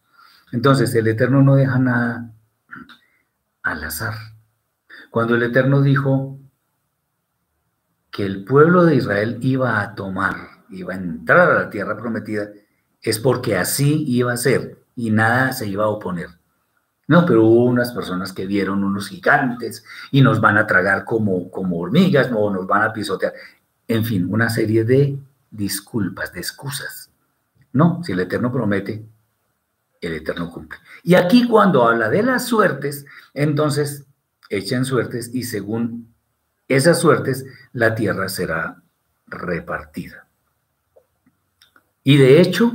[0.52, 2.32] Entonces, el Eterno no deja nada
[3.64, 4.14] al azar.
[5.10, 6.38] Cuando el Eterno dijo
[8.12, 10.36] que el pueblo de Israel iba a tomar,
[10.70, 12.50] iba a entrar a la tierra prometida,
[13.02, 16.30] es porque así iba a ser y nada se iba a oponer.
[17.08, 21.50] No, pero hubo unas personas que vieron unos gigantes y nos van a tragar como,
[21.50, 23.34] como hormigas, no, nos van a pisotear.
[23.88, 25.18] En fin, una serie de
[25.52, 27.10] disculpas, de excusas.
[27.74, 29.06] No, si el Eterno promete,
[30.02, 30.80] el Eterno cumple.
[31.04, 34.06] Y aquí cuando habla de las suertes, entonces
[34.50, 36.14] echen suertes y según
[36.68, 38.82] esas suertes la tierra será
[39.28, 40.28] repartida.
[42.04, 42.74] Y de hecho,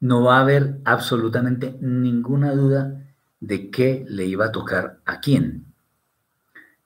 [0.00, 3.02] no va a haber absolutamente ninguna duda
[3.40, 5.66] de qué le iba a tocar a quién.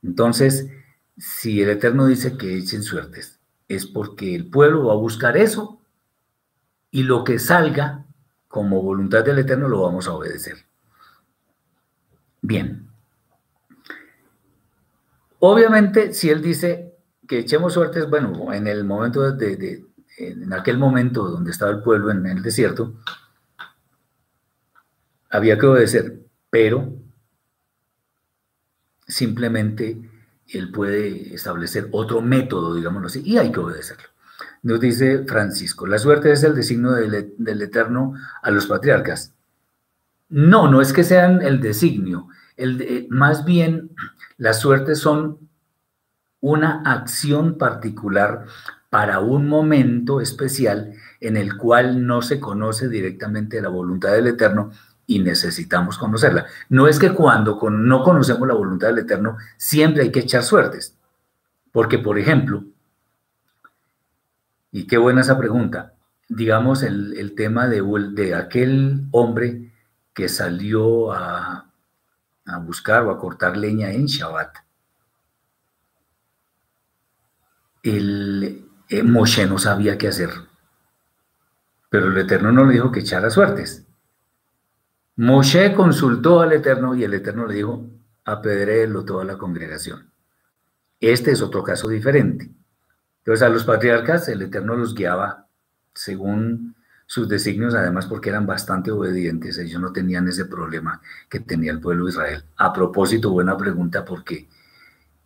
[0.03, 0.69] Entonces,
[1.19, 5.81] si el Eterno dice que echen suertes, es porque el pueblo va a buscar eso
[6.91, 8.05] y lo que salga
[8.47, 10.57] como voluntad del Eterno lo vamos a obedecer.
[12.41, 12.89] Bien.
[15.41, 16.95] Obviamente, si él dice
[17.27, 19.85] que echemos suertes, bueno, en el momento de,
[20.17, 22.95] en aquel momento donde estaba el pueblo en el desierto,
[25.31, 26.95] había que obedecer pero
[29.07, 29.99] simplemente
[30.49, 34.09] él puede establecer otro método, digámoslo así, y hay que obedecerlo.
[34.63, 39.35] Nos dice Francisco, la suerte es el designio del, Eterno a los patriarcas.
[40.29, 43.91] No, no es que sean el designio, el más bien
[44.37, 45.39] las suertes son
[46.41, 48.45] una acción particular
[48.91, 54.71] para un momento especial en el cual no se conoce directamente la voluntad del Eterno
[55.09, 56.47] y necesitamos conocerla.
[56.69, 60.95] No es que cuando no conocemos la voluntad del Eterno, siempre hay que echar suertes.
[61.73, 62.63] Porque, por ejemplo,
[64.71, 65.95] y qué buena esa pregunta,
[66.29, 69.73] digamos el, tema de, de, aquel hombre
[70.13, 71.73] que salió a,
[72.61, 74.57] buscar o a cortar leña en Shabbat.
[77.83, 80.31] El, eh, Moshe no sabía qué hacer,
[81.89, 83.88] pero el Eterno no le dijo que echara suertes.
[85.19, 87.91] Moshe consultó al Eterno y el Eterno le dijo,
[88.25, 90.13] apedréelo toda la congregación.
[91.01, 92.49] Este es otro caso diferente.
[93.19, 95.49] Entonces a los patriarcas el Eterno los guiaba
[95.93, 101.73] según sus designios, además porque eran bastante obedientes, ellos no tenían ese problema que tenía
[101.73, 102.45] el pueblo de Israel.
[102.57, 104.49] A propósito, buena pregunta, porque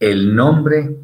[0.01, 0.97] el nombre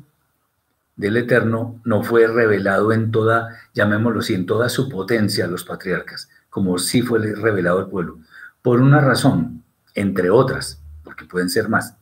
[0.97, 5.65] del Eterno no fue revelado en toda, llamémoslo así, en toda su potencia a los
[5.65, 8.21] patriarcas, como sí fue revelado al pueblo,
[8.69, 11.97] por una razón, entre otras, porque pueden ser más,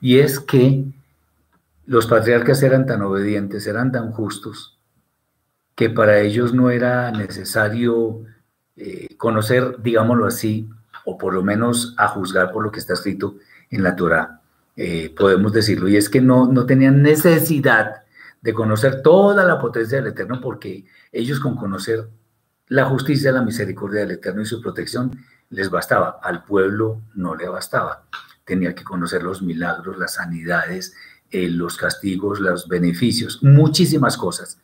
[0.00, 0.86] y es que
[1.84, 4.78] los patriarcas eran tan obedientes, eran tan justos,
[5.74, 8.22] que para ellos no era necesario
[8.76, 10.70] eh, conocer, digámoslo así,
[11.04, 13.36] o por lo menos a juzgar por lo que está escrito
[13.68, 14.40] en la Torah,
[14.74, 18.04] eh, podemos decirlo, y es que no, no tenían necesidad
[18.40, 22.08] de conocer toda la potencia del Eterno, porque ellos con conocer
[22.68, 25.12] la justicia, la misericordia del Eterno y su protección,
[25.50, 28.04] les bastaba, al pueblo no le bastaba.
[28.44, 30.94] Tenía que conocer los milagros, las sanidades,
[31.30, 34.58] eh, los castigos, los beneficios, muchísimas cosas,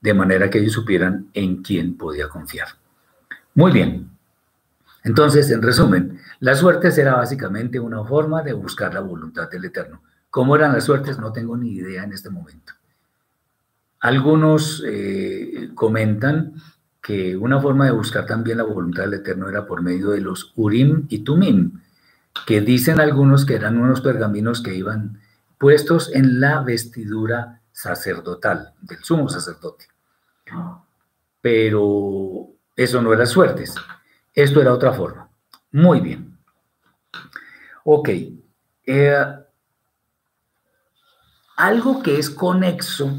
[0.00, 2.68] de manera que ellos supieran en quién podía confiar.
[3.54, 4.10] Muy bien.
[5.04, 10.02] Entonces, en resumen, la suerte será básicamente una forma de buscar la voluntad del Eterno.
[10.30, 11.18] ¿Cómo eran las suertes?
[11.18, 12.72] No tengo ni idea en este momento.
[14.00, 16.54] Algunos eh, comentan
[17.06, 20.52] que una forma de buscar también la voluntad del Eterno era por medio de los
[20.56, 21.80] Urim y Tumim,
[22.48, 25.20] que dicen algunos que eran unos pergaminos que iban
[25.56, 29.86] puestos en la vestidura sacerdotal del sumo sacerdote.
[31.40, 33.76] Pero eso no era suertes,
[34.34, 35.28] esto era otra forma.
[35.70, 36.36] Muy bien.
[37.84, 38.08] Ok.
[38.84, 39.24] Eh,
[41.56, 43.16] algo que es conexo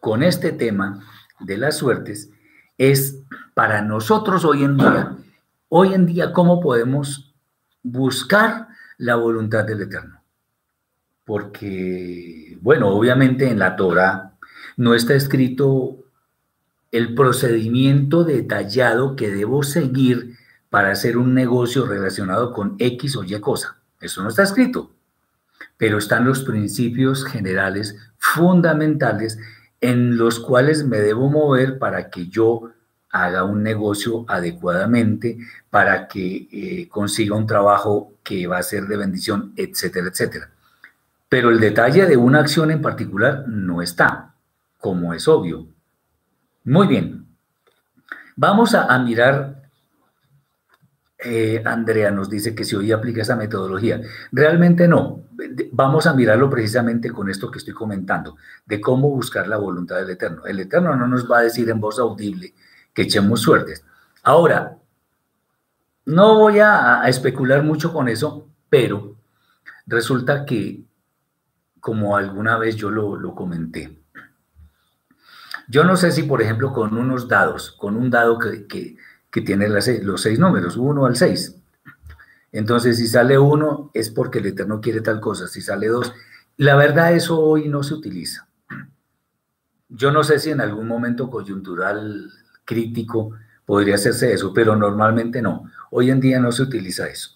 [0.00, 1.02] con este tema
[1.38, 2.30] de las suertes
[2.80, 3.18] es
[3.52, 5.14] para nosotros hoy en día,
[5.68, 7.34] hoy en día, cómo podemos
[7.82, 10.22] buscar la voluntad del Eterno.
[11.26, 14.32] porque, bueno, obviamente en la Torah
[14.78, 15.98] no está escrito
[16.90, 20.38] el procedimiento detallado que debo seguir
[20.70, 23.76] para hacer un negocio relacionado con X o Y cosa.
[24.00, 24.90] Eso no está escrito.
[25.76, 29.38] Pero están los principios generales fundamentales
[29.80, 32.70] en los cuales me debo mover para que yo
[33.10, 38.96] haga un negocio adecuadamente, para que eh, consiga un trabajo que va a ser de
[38.96, 40.50] bendición, etcétera, etcétera.
[41.28, 44.34] Pero el detalle de una acción en particular no está,
[44.78, 45.66] como es obvio.
[46.64, 47.26] Muy bien.
[48.36, 49.59] Vamos a, mirar,
[51.22, 54.00] eh, Andrea nos dice que si hoy aplica esa metodología.
[54.32, 55.24] Realmente no.
[55.72, 60.10] Vamos a mirarlo precisamente con esto que estoy comentando, de cómo buscar la voluntad del
[60.10, 60.44] Eterno.
[60.46, 62.54] El Eterno no nos va a decir en voz audible
[62.92, 63.84] que echemos suertes.
[64.22, 64.76] Ahora,
[66.06, 69.16] no voy a especular mucho con eso, pero
[69.86, 70.84] resulta que
[71.80, 73.98] como alguna vez yo lo, comenté.
[75.66, 78.96] Yo no sé si, por ejemplo, con unos dados, con un dado que,
[79.30, 81.56] tiene los seis números, uno al seis.
[82.52, 85.46] Entonces, si sale uno, es porque el Eterno quiere tal cosa.
[85.46, 86.12] Si sale dos,
[86.56, 88.48] la verdad, eso hoy no se utiliza.
[89.88, 92.30] Yo no sé si en algún momento coyuntural
[92.64, 93.32] crítico
[93.64, 95.70] podría hacerse eso, pero normalmente no.
[95.90, 97.30] Hoy en día no se utiliza eso.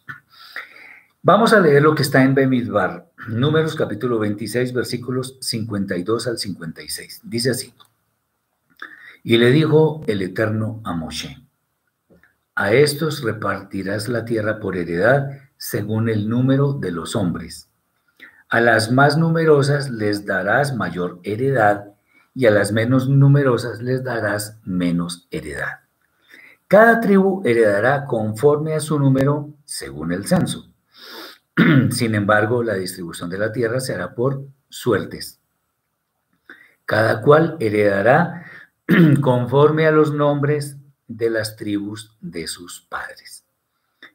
[1.23, 7.23] Vamos a leer lo que está en Bemidbar, Números capítulo 26, versículos 52 al 56.
[7.25, 7.73] Dice así.
[9.23, 11.44] Y le dijo el Eterno a Moshe,
[12.55, 17.69] a estos repartirás la tierra por heredad según el número de los hombres.
[18.49, 21.87] A las más numerosas les darás mayor heredad
[22.35, 25.81] y a las menos numerosas les darás menos heredad.
[26.69, 30.69] Cada tribu heredará conforme a su número según el censo.
[31.91, 35.41] Sin embargo, la distribución de la tierra se hará por suertes.
[36.85, 38.45] Cada cual heredará
[39.21, 40.77] conforme a los nombres
[41.07, 43.45] de las tribus de sus padres.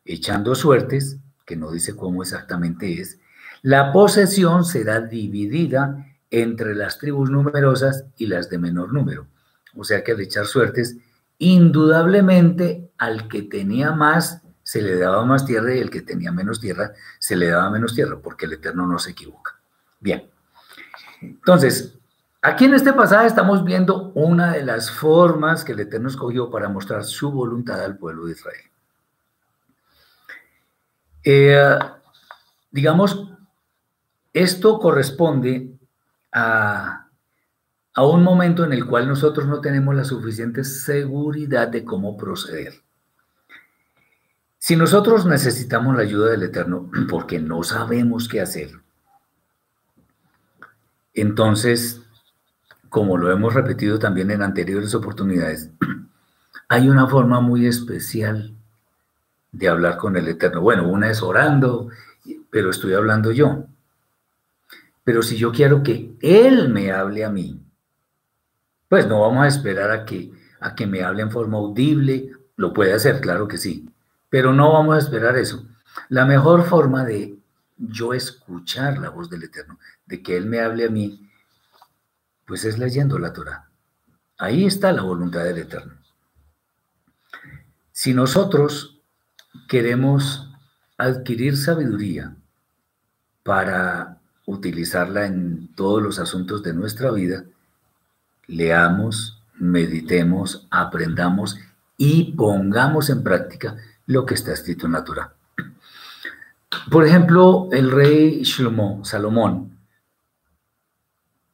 [0.06, 3.20] Echando suertes, que no dice cómo exactamente es,
[3.62, 9.28] la posesión será dividida entre las tribus numerosas y las de menor número.
[9.76, 10.98] O sea que al echar suertes,
[11.38, 16.60] indudablemente al que tenía más se le daba más tierra y el que tenía menos
[16.60, 19.60] tierra se le daba menos tierra, porque el Eterno no se equivoca.
[20.00, 20.30] Bien.
[21.22, 21.99] Entonces,
[22.42, 26.70] aquí en este pasaje estamos viendo una de las formas que el Eterno escogió para
[26.70, 28.64] mostrar su voluntad al pueblo de Israel.
[31.24, 31.80] Eh,
[32.72, 33.30] digamos,
[34.34, 35.78] esto corresponde
[36.32, 37.08] a,
[37.94, 42.74] a un momento en el cual nosotros no tenemos la suficiente seguridad de cómo proceder.
[44.58, 48.72] Si nosotros necesitamos la ayuda del Eterno porque no sabemos qué hacer,
[51.14, 52.02] entonces,
[52.90, 55.70] como lo hemos repetido también en anteriores oportunidades,
[56.68, 58.56] hay una forma muy especial
[59.52, 60.62] de hablar con el Eterno.
[60.62, 61.90] Bueno, una es orando,
[62.50, 63.66] pero estoy hablando yo.
[65.04, 67.60] Pero si yo quiero que Él me hable a mí,
[68.88, 72.32] pues no vamos a esperar a que, a que me hable en forma audible.
[72.56, 73.90] Lo puede hacer, claro que sí.
[74.30, 75.66] Pero no vamos a esperar eso.
[76.10, 77.38] La mejor forma de
[77.78, 81.29] yo escuchar la voz del Eterno, de que Él me hable a mí,
[82.50, 83.70] pues es leyendo la Torah.
[84.40, 85.94] Ahí está la voluntad del Eterno.
[87.92, 89.00] Si nosotros
[89.68, 90.52] queremos
[90.98, 92.36] adquirir sabiduría
[93.44, 97.44] para utilizarla en todos los asuntos de nuestra vida,
[98.48, 101.60] leamos, meditemos, aprendamos
[101.98, 103.78] y pongamos en práctica
[104.08, 105.34] lo que está escrito en la Torah.
[106.90, 109.79] Por ejemplo, el rey Salomón,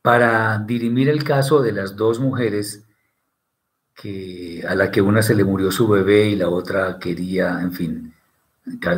[0.05, 2.85] para dirimir el caso de las dos mujeres
[3.93, 7.73] que, a la que una se le murió su bebé y la otra quería, en
[7.73, 8.13] fin,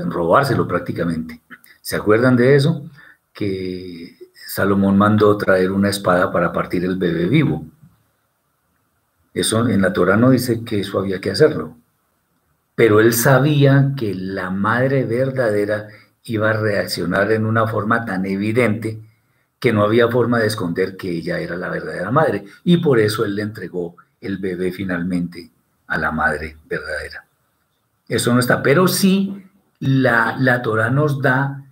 [0.06, 1.42] robárselo prácticamente.
[1.82, 2.90] ¿Se acuerdan de eso?
[3.34, 7.66] Que Salomón mandó traer una espada para partir el bebé vivo.
[9.34, 11.78] Eso en la Torah no dice que eso había que hacerlo
[12.78, 15.88] pero él sabía que la madre verdadera
[16.24, 19.02] iba a reaccionar en una forma tan evidente
[19.60, 22.46] que no había forma de esconder que ella era la verdadera madre.
[22.64, 25.52] Y por eso él le entregó el bebé finalmente
[25.88, 27.26] a la madre verdadera.
[28.08, 29.44] Eso no está, pero sí
[29.80, 31.64] la, la Torah nos da,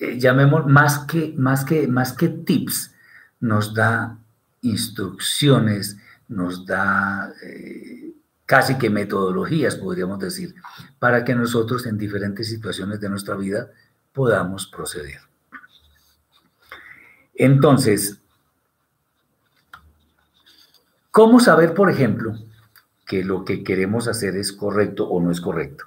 [0.00, 2.94] eh, llamemos más que, más, que, más que tips,
[3.40, 4.18] nos da
[4.62, 8.12] instrucciones, nos da eh,
[8.46, 10.54] casi que metodologías, podríamos decir,
[10.98, 13.70] para que nosotros en diferentes situaciones de nuestra vida
[14.12, 15.20] podamos proceder.
[17.34, 18.20] Entonces,
[21.10, 22.34] ¿cómo saber, por ejemplo,
[23.06, 25.84] que lo que queremos hacer es correcto o no es correcto?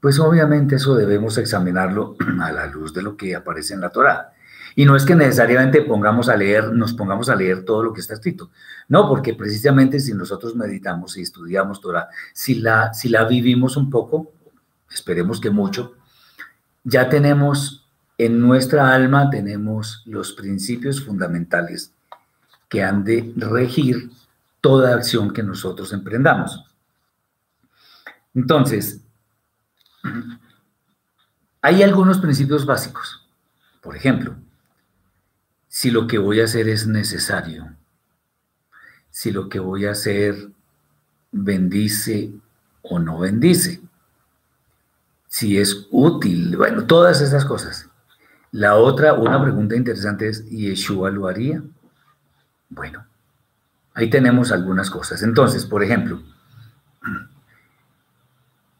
[0.00, 4.32] Pues obviamente eso debemos examinarlo a la luz de lo que aparece en la Torá.
[4.76, 8.00] Y no es que necesariamente pongamos a leer, nos pongamos a leer todo lo que
[8.00, 8.50] está escrito.
[8.86, 13.90] No, porque precisamente si nosotros meditamos y estudiamos Torah, si la, si la vivimos un
[13.90, 14.32] poco,
[14.88, 15.94] esperemos que mucho,
[16.84, 17.87] ya tenemos
[18.18, 21.92] en nuestra alma, tenemos los principios fundamentales
[22.68, 24.10] que han de regir
[24.60, 26.64] toda acción que nosotros emprendamos.
[28.34, 29.00] Entonces,
[31.62, 33.24] hay algunos principios básicos.
[33.80, 34.36] Por ejemplo,
[35.68, 37.72] si lo que voy a hacer es necesario,
[39.10, 40.50] si lo que voy a hacer
[41.30, 42.32] bendice
[42.82, 43.80] o no bendice,
[45.28, 47.87] si es útil, bueno, todas esas cosas.
[48.52, 51.62] La otra, una pregunta interesante es, ¿y ¿Yeshua lo haría?
[52.70, 53.04] Bueno,
[53.94, 55.22] ahí tenemos algunas cosas.
[55.22, 56.22] Entonces, por ejemplo,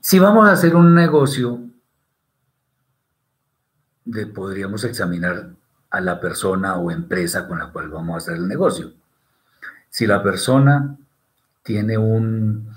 [0.01, 1.61] si vamos a hacer un negocio,
[4.05, 5.51] de, podríamos examinar
[5.91, 8.93] a la persona o empresa con la cual vamos a hacer el negocio.
[9.91, 10.97] Si la persona
[11.63, 12.75] tiene un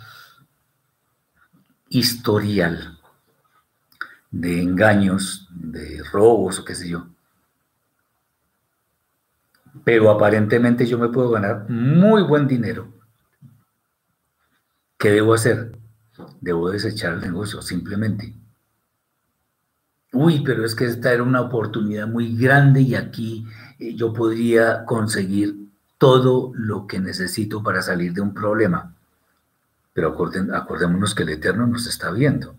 [1.90, 3.01] historial
[4.32, 7.08] de engaños, de robos o qué sé yo,
[9.84, 12.88] pero aparentemente yo me puedo ganar muy buen dinero,
[14.98, 15.78] ¿qué debo hacer?
[16.40, 18.42] Debo desechar el negocio, simplemente
[20.14, 23.46] uy, pero es que esta era una oportunidad muy grande y aquí
[23.80, 25.56] eh, yo podría conseguir
[25.98, 28.96] todo lo que necesito para salir de un problema.
[29.94, 30.16] Pero
[30.54, 32.56] acordémonos que el Eterno nos está viendo.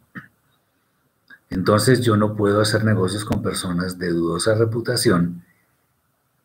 [1.53, 5.45] Entonces yo no puedo hacer negocios con personas de dudosa reputación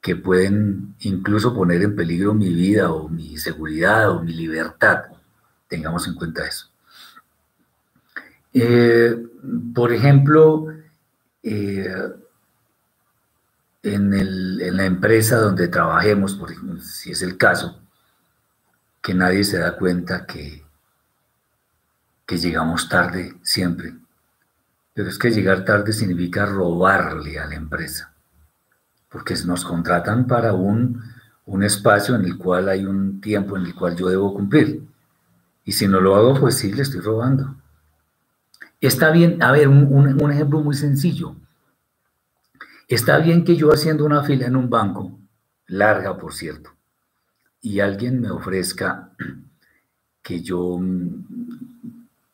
[0.01, 5.05] que pueden incluso poner en peligro mi vida o mi seguridad o mi libertad.
[5.70, 6.70] Tengamos en cuenta eso.
[8.53, 9.18] Eh,
[9.74, 10.74] por ejemplo,
[11.41, 11.89] eh,
[13.84, 16.51] en, la empresa donde trabajemos, por
[16.82, 17.80] si es el caso,
[19.01, 20.66] que nadie se da cuenta que
[22.28, 23.95] llegamos tarde siempre.
[24.98, 28.16] Pero es que llegar tarde significa robarle a la empresa,
[29.10, 31.04] porque nos contratan para un,
[31.45, 34.82] un espacio en el cual hay un tiempo en el cual yo debo cumplir.
[35.64, 37.58] Y si no lo hago, pues sí, le estoy robando.
[38.82, 41.36] Está bien, a ver, un, ejemplo muy sencillo.
[42.88, 45.16] Está bien que yo haciendo una fila en un banco,
[45.68, 46.72] larga por cierto,
[47.62, 49.12] y alguien me ofrezca
[50.24, 50.80] que yo,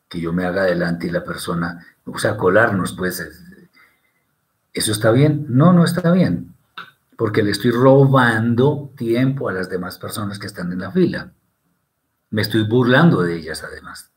[0.08, 3.26] que yo me haga adelante y la persona, o sea, colarnos, pues,
[4.72, 5.46] ¿eso está bien?
[5.48, 6.54] No, no está bien,
[7.16, 11.32] porque le estoy robando tiempo a las demás personas que están en la fila.
[12.30, 14.10] Me estoy burlando de ellas además.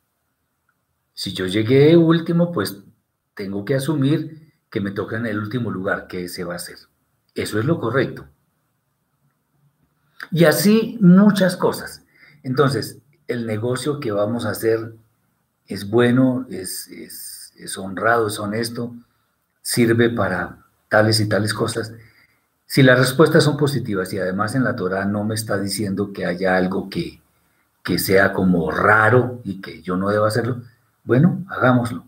[1.14, 2.84] Si yo llegué último, pues
[3.34, 6.78] tengo que asumir que me toca en el último lugar, que se va a hacer.
[7.34, 8.28] Eso es lo correcto.
[10.32, 12.04] Y así muchas cosas.
[12.44, 14.96] Entonces, el negocio que vamos a hacer
[15.68, 17.27] es bueno, es, es
[17.78, 18.94] honrado, es honesto,
[19.62, 20.58] sirve para
[20.90, 21.94] tales y tales cosas.
[22.66, 26.26] Si las respuestas son positivas y además en la Torah no me está diciendo que
[26.26, 27.22] haya algo que,
[27.84, 30.62] que sea como raro y que yo no deba hacerlo,
[31.04, 32.06] bueno, hagámoslo.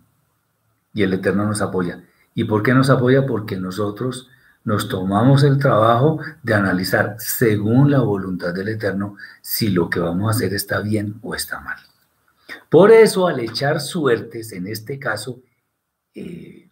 [0.94, 2.04] Y el Eterno nos apoya.
[2.36, 3.26] ¿Y por qué nos apoya?
[3.26, 4.30] Porque nosotros
[4.64, 10.28] nos tomamos el trabajo de analizar según la voluntad del Eterno si lo que vamos
[10.28, 11.78] a hacer está bien o está mal.
[12.70, 15.42] Por eso, al echar suertes, en este caso,
[16.14, 16.70] eh,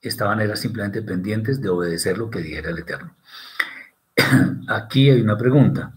[0.00, 3.14] estaban era simplemente pendientes de obedecer lo que dijera el Eterno.
[4.68, 5.92] Aquí hay una pregunta.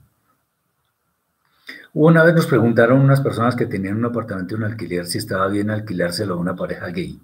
[1.93, 5.70] Una vez nos preguntaron unas personas que tenían un apartamento en alquiler si estaba bien
[5.70, 7.20] alquilárselo a una pareja gay.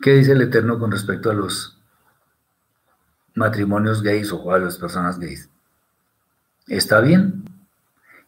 [0.00, 1.78] ¿Qué dice el Eterno con respecto a los
[3.34, 5.50] matrimonios gays o a las personas gays?
[6.66, 7.44] ¿Está bien?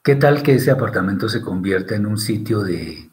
[0.05, 3.11] ¿Qué tal que ese apartamento se convierta en un sitio de,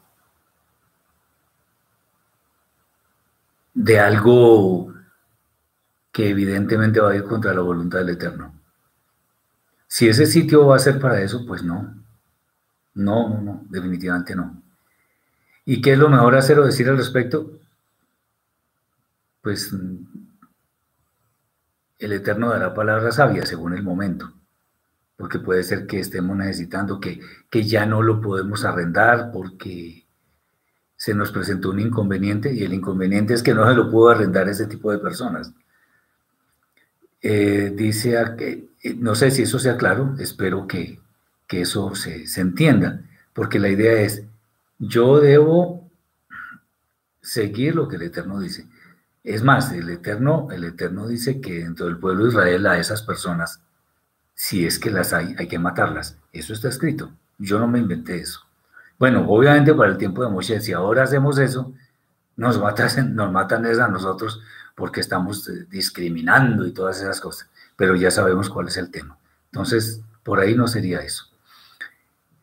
[3.72, 4.92] de algo
[6.12, 8.52] que evidentemente va a ir contra la voluntad del Eterno?
[9.88, 11.94] Si ese sitio va a ser para eso, pues no.
[12.92, 14.62] No, no, no, definitivamente no.
[15.64, 17.58] ¿Y qué es lo mejor hacer o decir al respecto?
[19.40, 19.72] Pues
[21.98, 24.30] el Eterno dará palabras sabias según el momento,
[25.16, 30.06] porque puede ser que estemos necesitando que, que ya no lo podemos arrendar porque
[30.96, 34.48] se nos presentó un inconveniente y el inconveniente es que no se lo pudo arrendar
[34.48, 35.52] ese tipo de personas.
[37.20, 41.00] Eh, dice, que, eh, no sé si eso sea claro, espero que,
[41.48, 43.02] eso se, se entienda,
[43.34, 44.24] porque la idea es,
[44.78, 45.90] yo debo
[47.20, 48.66] seguir lo que el Eterno dice.
[49.22, 53.02] Es más, el Eterno, el Eterno dice que dentro del pueblo de Israel a esas
[53.02, 53.60] personas,
[54.42, 56.18] si es que las hay, hay que matarlas.
[56.32, 57.12] Eso está escrito.
[57.38, 58.40] Yo no me inventé eso.
[58.98, 61.72] Bueno, obviamente para el tiempo de Moshe, si ahora hacemos eso,
[62.34, 64.42] nos matan, nos matan a nosotros
[64.74, 69.16] porque estamos eh, discriminando y todas esas cosas, pero ya sabemos cuál es el tema.
[69.52, 71.26] Entonces, por ahí no sería eso.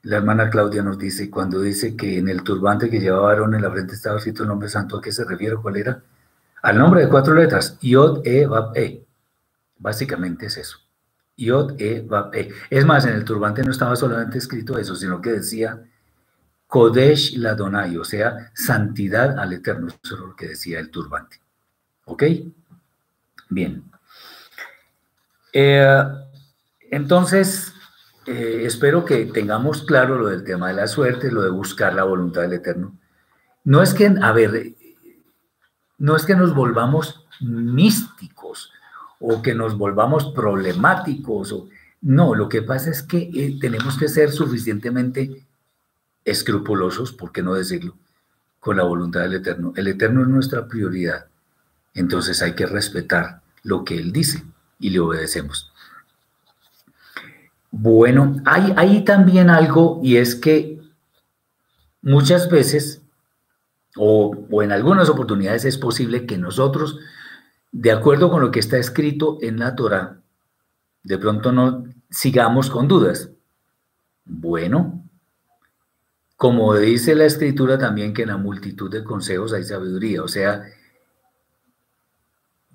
[0.03, 3.61] La hermana Claudia nos dice, cuando dice que en el turbante que llevaba Aarón en
[3.61, 5.57] la frente estaba escrito el nombre santo, ¿a qué se refiere?
[5.57, 6.01] ¿Cuál era?
[6.61, 9.05] Al nombre de cuatro letras, Yod, E, Bab, E.
[9.77, 10.88] Básicamente es eso.
[11.39, 12.05] Yod, E.
[12.69, 15.81] Es más, en el turbante no estaba solamente escrito eso, sino que decía
[16.67, 19.87] Kodesh Ladonai, o sea, santidad al Eterno.
[19.87, 21.41] Eso es lo que decía el turbante.
[22.05, 22.23] ¿Ok?
[23.49, 23.83] Bien.
[25.53, 26.03] Eh,
[26.91, 27.73] entonces,
[28.25, 32.03] eh, espero que tengamos claro lo del tema de la suerte, lo de buscar la
[32.03, 32.97] voluntad del Eterno.
[33.63, 34.73] No es que, a ver,
[35.97, 38.38] no es que nos volvamos místicos
[39.19, 41.51] o que nos volvamos problemáticos.
[41.51, 41.69] O,
[42.01, 45.45] no, lo que pasa es que eh, tenemos que ser suficientemente
[46.25, 47.95] escrupulosos, ¿por qué no decirlo?,
[48.59, 49.73] con la voluntad del Eterno.
[49.75, 51.27] El Eterno es nuestra prioridad.
[51.93, 54.43] Entonces hay que respetar lo que Él dice
[54.79, 55.71] y le obedecemos.
[57.71, 60.81] Bueno, hay, hay también algo y es que
[62.01, 63.01] muchas veces
[63.95, 66.99] o, o, en algunas oportunidades es posible que nosotros,
[67.71, 70.19] de acuerdo con lo que está escrito en la Torah,
[71.03, 73.29] de pronto no sigamos con dudas.
[74.25, 75.03] Bueno,
[76.35, 80.63] como dice la escritura también que en la multitud de consejos hay sabiduría, o sea,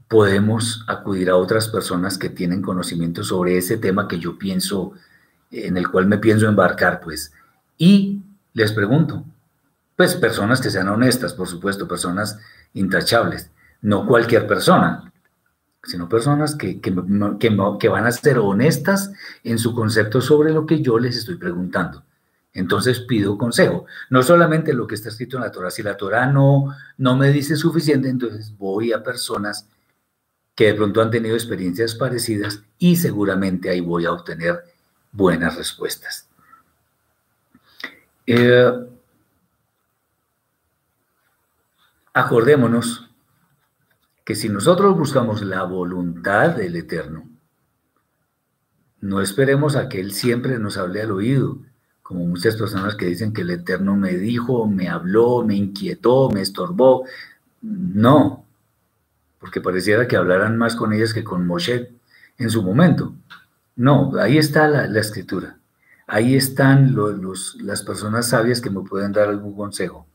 [0.09, 4.93] podemos acudir a otras personas que tienen conocimiento sobre ese tema que yo pienso,
[5.51, 7.33] en el cual me pienso embarcar, pues.
[7.79, 8.23] Y
[8.53, 9.25] les pregunto,
[9.97, 12.39] pues personas que sean honestas, por supuesto, personas
[12.75, 13.51] intachables,
[13.85, 15.13] no cualquier persona,
[15.83, 16.95] sino personas que, que,
[17.79, 19.13] que, van a ser honestas
[19.43, 22.03] en su concepto sobre lo que yo les estoy preguntando.
[22.55, 23.85] Entonces pido consejo.
[24.09, 27.31] No solamente lo que está escrito en la Torah, si la Torah no, no me
[27.31, 29.69] dice suficiente, entonces voy a personas
[30.55, 34.65] que de pronto han tenido experiencias parecidas y seguramente ahí voy a obtener
[35.13, 36.27] buenas respuestas.
[38.27, 38.73] Eh,
[42.15, 43.11] acordémonos
[44.25, 47.29] que si nosotros buscamos la voluntad del Eterno,
[49.01, 51.59] no esperemos a que Él siempre nos hable al oído,
[52.03, 56.41] como muchas personas que dicen que el Eterno me dijo, me habló, me inquietó, me
[56.41, 57.05] estorbó.
[57.61, 58.45] No,
[59.39, 61.93] porque pareciera que hablaran más con ellas que con Moshe
[62.39, 63.15] en su momento.
[63.77, 65.59] No, ahí está la, escritura.
[66.07, 70.07] Ahí están los, las personas sabias que me pueden dar algún consejo.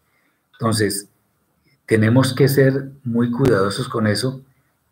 [0.53, 1.09] Entonces,
[1.89, 4.43] tenemos que ser muy cuidadosos con eso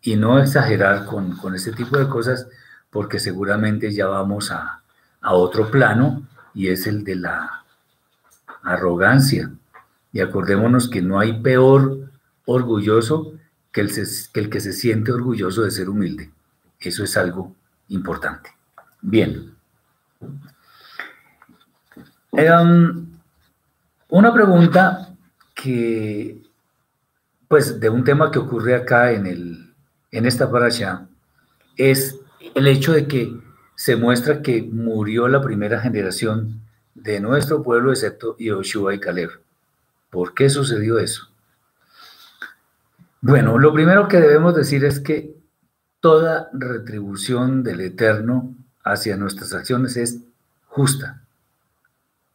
[0.02, 2.48] y no exagerar con, con este tipo de cosas
[2.90, 4.82] porque seguramente ya vamos a,
[5.20, 7.62] a otro plano y es el de la
[8.64, 9.48] arrogancia.
[10.12, 12.10] Y acordémonos que no hay peor
[12.46, 13.32] orgulloso
[13.70, 16.32] que el, que se siente orgulloso de ser humilde.
[16.80, 17.54] Eso es algo
[17.90, 18.50] importante.
[19.00, 19.54] Bien.
[22.32, 23.06] Em,
[24.08, 25.14] una pregunta
[25.54, 26.47] que,
[27.48, 29.74] pues, de un tema que ocurre acá en, el,
[30.10, 31.08] en esta paracha,
[31.76, 32.18] es
[32.54, 33.34] el hecho de que
[33.74, 36.60] se muestra que murió la primera generación
[36.94, 39.30] de nuestro pueblo, excepto Yoshua y Caleb.
[40.10, 41.28] ¿Por qué sucedió eso?
[43.20, 45.34] Bueno, lo primero que debemos decir es que
[46.00, 50.20] toda retribución del Eterno hacia nuestras acciones es
[50.66, 51.22] justa.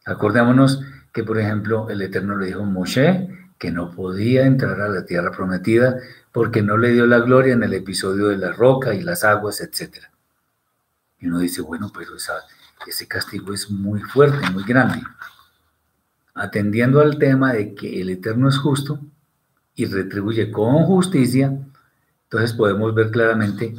[0.04, 4.88] Acordémonos que, por ejemplo, el Eterno le dijo a Moshe que no podía entrar a
[4.88, 5.98] la tierra prometida
[6.32, 9.60] porque no le dio la gloria en el episodio de la roca y las aguas,
[9.60, 9.98] etc.
[11.20, 12.10] Y uno dice, bueno, pero
[12.86, 15.02] ese castigo es muy fuerte, muy grande.
[16.34, 19.00] Atendiendo al tema de que el Eterno es justo,
[19.74, 21.58] y retribuye con justicia,
[22.24, 23.74] entonces podemos ver claramente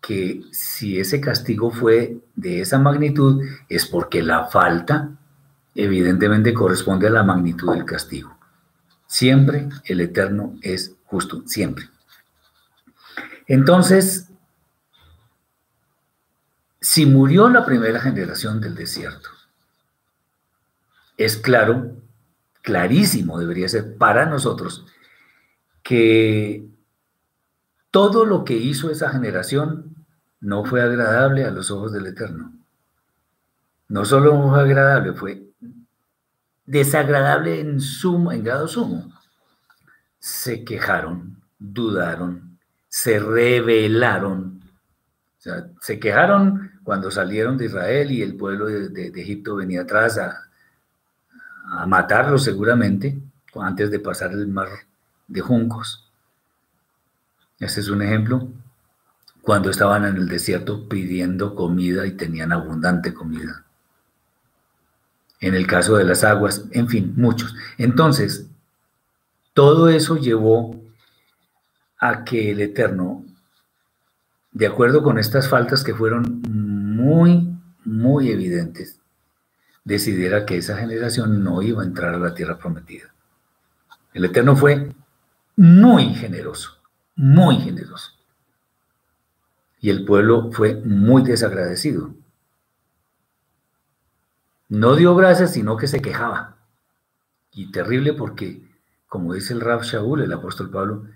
[0.00, 5.10] que si ese castigo fue de esa magnitud es porque la falta
[5.74, 8.36] evidentemente corresponde a la magnitud del castigo.
[9.10, 11.90] Siempre el Eterno es justo, siempre.
[13.48, 14.28] Entonces,
[16.80, 19.28] si murió la primera generación del desierto,
[21.16, 21.96] es claro
[22.62, 24.86] clarísimo debería ser para nosotros
[25.82, 26.68] que
[27.90, 30.06] todo lo que hizo esa generación
[30.38, 32.52] no fue agradable a los ojos del Eterno.
[33.88, 35.49] No solo fue agradable, fue
[36.70, 39.12] desagradable en, sumo, en grado sumo.
[40.20, 42.58] Se quejaron, dudaron,
[42.88, 44.62] se rebelaron.
[45.38, 50.18] O sea, se quejaron cuando salieron de Israel y el pueblo de, Egipto venía atrás
[50.18, 50.48] a,
[51.72, 53.20] a matarlos seguramente,
[53.56, 54.68] antes de pasar el mar
[55.26, 56.08] de juncos.
[57.58, 58.48] Este es un ejemplo.
[59.42, 63.64] Cuando estaban en el desierto pidiendo comida y tenían abundante comida.
[65.40, 67.54] En el caso de las aguas, en fin, muchos.
[67.78, 68.46] Entonces,
[69.54, 70.80] todo eso llevó
[71.98, 73.24] a que el Eterno,
[74.52, 79.00] de acuerdo con estas faltas que fueron muy, muy evidentes,
[79.84, 83.12] decidiera que esa generación no iba a entrar a la tierra prometida.
[84.12, 84.92] El Eterno fue
[85.56, 86.78] muy generoso,
[87.16, 88.12] muy generoso.
[89.80, 92.14] Y el pueblo fue muy desagradecido.
[94.70, 96.56] No dio gracias, sino que se quejaba.
[97.52, 98.62] Y terrible porque,
[99.08, 101.06] como dice el Rab Shaul, el apóstol Pablo,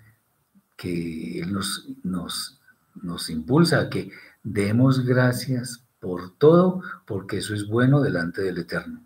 [0.77, 2.61] que él nos, nos,
[3.01, 4.11] nos impulsa a que
[4.43, 9.01] demos gracias por todo, porque eso es bueno delante del Eterno.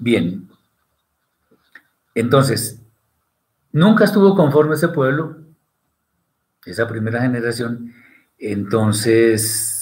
[0.00, 0.48] Bien,
[2.16, 2.82] entonces,
[3.70, 5.38] nunca estuvo conforme ese pueblo,
[6.66, 7.94] esa primera generación,
[8.38, 9.77] entonces,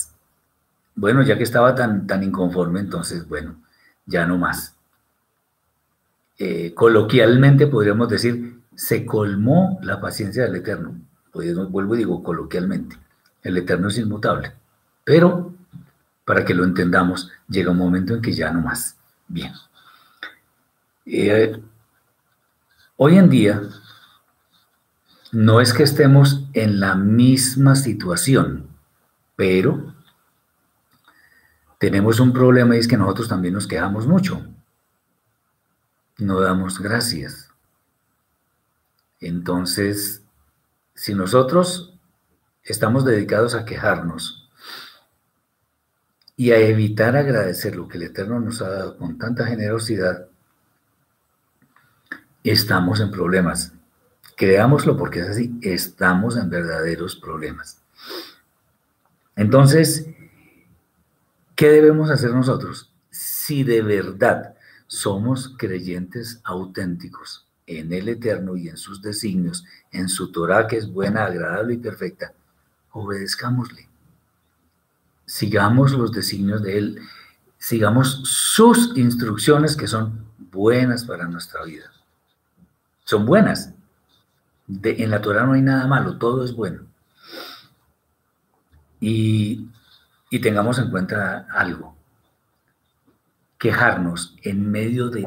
[0.97, 3.57] bueno, ya que estaba tan, tan inconforme, entonces, bueno,
[4.07, 4.75] ya no más.
[6.39, 10.99] Eh, coloquialmente podríamos decir, se colmó la paciencia del Eterno.
[11.33, 12.99] Pues, vuelvo y digo coloquialmente,
[13.43, 14.53] el Eterno es inmutable,
[15.05, 15.53] pero
[16.25, 18.97] para que lo entendamos, llega un momento en que ya no más.
[19.29, 19.53] Bien.
[21.05, 21.61] Eh,
[22.97, 23.63] hoy en día,
[25.31, 28.67] no es que estemos en la misma situación,
[29.37, 29.95] pero
[31.79, 34.47] tenemos un problema y es que nosotros también nos quejamos mucho.
[36.19, 37.51] No damos gracias.
[39.21, 40.23] Entonces,
[40.95, 41.99] si nosotros
[42.63, 44.47] estamos dedicados a quejarnos,
[46.37, 50.29] y a evitar agradecer lo que el Eterno nos ha dado con tanta generosidad,
[52.45, 53.73] estamos en problemas.
[54.37, 57.81] Creámoslo porque es así, estamos en verdaderos problemas.
[59.35, 60.07] Entonces,
[61.57, 62.93] ¿qué debemos hacer nosotros?
[63.11, 64.55] Si de verdad
[64.87, 70.93] somos creyentes auténticos en el Eterno y en sus designios, en su Torah que es
[70.93, 72.33] buena, agradable y perfecta,
[72.93, 73.89] obedezcámosle
[75.27, 77.01] sigamos los designios de Él,
[77.59, 81.91] sigamos sus instrucciones que son buenas para nuestra vida.
[83.05, 83.73] Son buenas.
[84.69, 86.83] en la Torah no hay nada malo, todo es bueno.
[89.01, 89.69] Y,
[90.37, 91.97] y tengamos en cuenta algo.
[93.59, 95.27] Quejarnos en medio de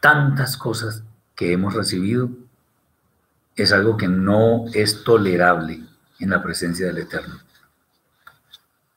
[0.00, 1.04] tantas cosas
[1.36, 2.30] que hemos recibido
[3.54, 5.84] es algo que no es tolerable
[6.18, 7.36] en la presencia del Eterno.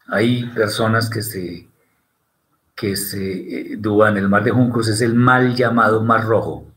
[0.08, 1.68] Hay personas que se,
[2.74, 6.68] que se eh, dudan, el mar de Juncos es el mal llamado mar rojo,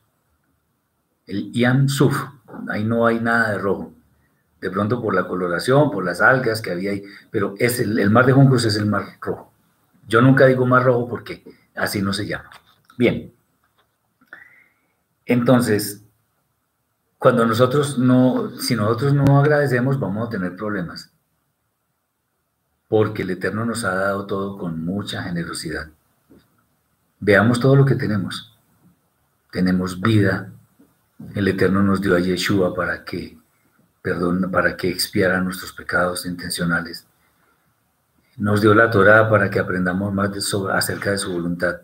[1.26, 2.14] el Yam Suf,
[2.68, 3.95] ahí no hay nada de rojo.
[4.60, 8.26] De pronto por la coloración, por las algas que había ahí, pero es el, mar
[8.26, 9.52] de Juncos es el mar rojo.
[10.08, 11.44] Yo nunca digo mar rojo porque
[11.74, 12.50] así no se llama.
[12.96, 13.32] Bien.
[15.26, 16.02] Entonces,
[17.18, 21.12] cuando nosotros no, si nosotros no agradecemos, vamos a tener problemas
[22.88, 25.88] porque el Eterno nos ha dado todo con mucha generosidad.
[27.18, 28.56] Veamos todo lo que tenemos.
[29.50, 30.52] Tenemos vida.
[31.34, 33.38] El Eterno nos dio a Yeshua para que,
[34.06, 37.04] perdón, para que expiara nuestros pecados intencionales.
[38.36, 40.30] Nos dio la Torah para que aprendamos más
[40.72, 41.80] acerca de su voluntad.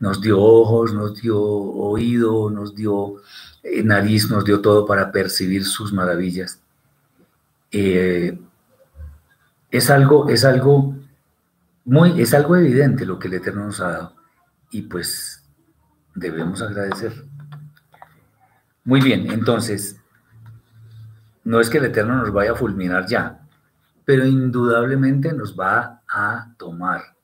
[0.00, 3.22] Nos dio ojos, nos dio oído, nos dio
[3.62, 6.60] eh, nariz, nos dio todo para percibir sus maravillas.
[7.70, 8.36] Eh,
[9.70, 10.96] es algo, es algo
[11.84, 14.16] muy, es algo evidente lo que el Eterno nos ha dado.
[14.72, 15.40] Y pues
[16.16, 17.12] debemos agradecer.
[18.82, 20.01] Muy bien, entonces,
[21.44, 23.40] no es que el Eterno nos vaya a fulminar ya,
[24.04, 27.16] pero indudablemente nos va a tomar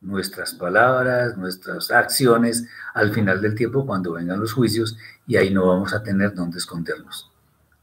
[0.00, 4.96] nuestras palabras, nuestras acciones al final del tiempo cuando vengan los juicios
[5.26, 7.30] y ahí no vamos a tener dónde escondernos.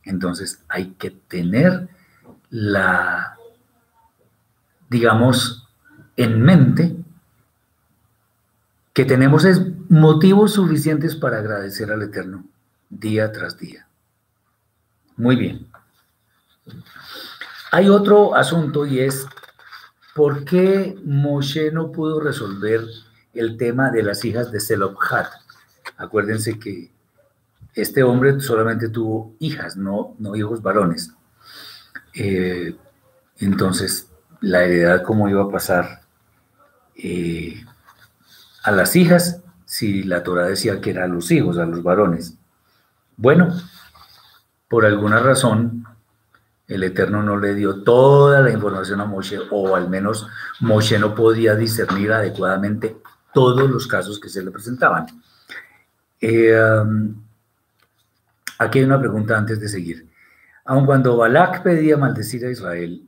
[0.03, 1.87] Entonces hay que tener
[2.49, 3.39] la
[4.89, 5.67] digamos,
[6.17, 6.95] en mente
[8.93, 12.43] que tenemos es motivos suficientes para agradecer al Eterno
[12.89, 13.87] día tras día.
[15.15, 15.67] Muy bien.
[17.71, 19.27] Hay otro asunto y es
[20.15, 22.81] por qué Moshe no pudo resolver
[23.33, 25.27] el tema de las hijas de Zelophat.
[25.97, 26.91] Acuérdense que
[27.75, 31.13] este hombre solamente tuvo hijas, no, no hijos varones.
[32.15, 32.75] Eh,
[33.37, 34.09] entonces,
[34.41, 36.01] la heredad, ¿cómo iba a pasar
[36.95, 37.63] eh,
[38.63, 42.35] a las hijas si la Torah decía que eran los hijos, a los varones?
[43.15, 43.53] Bueno,
[44.67, 45.85] por alguna razón,
[46.69, 50.27] el Eterno no le dio toda la información a Moshe, o al menos
[50.59, 52.97] Moshe no podía discernir adecuadamente
[53.33, 55.07] todos los casos que se le presentaban.
[56.21, 57.15] Eh, um,
[58.59, 60.07] aquí hay una pregunta antes de seguir.
[60.65, 63.03] Aun cuando Balak pedía maldecir a Israel,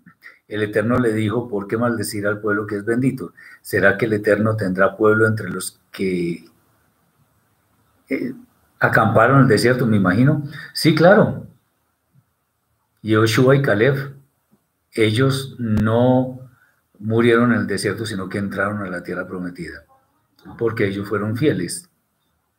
[0.48, 3.34] el Eterno le dijo, ¿por qué maldecir al pueblo que es bendito?
[3.62, 6.46] ¿Será que el Eterno tendrá pueblo entre los que
[8.10, 8.34] eh,
[8.80, 10.44] acamparon en el desierto, me imagino?
[10.74, 11.46] Sí, claro.
[13.02, 14.16] Yoshua y Caleb,
[14.94, 16.40] ellos no
[17.00, 19.86] murieron en el desierto, sino que entraron a la tierra prometida,
[20.58, 21.90] porque ellos fueron fieles.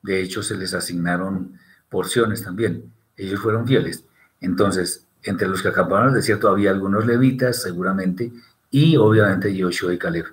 [0.03, 2.93] De hecho, se les asignaron porciones también.
[3.16, 4.05] Ellos fueron fieles.
[4.40, 8.32] Entonces, entre los que acamparon el desierto había algunos levitas, seguramente,
[8.70, 10.26] y obviamente Yoshua y Caleb.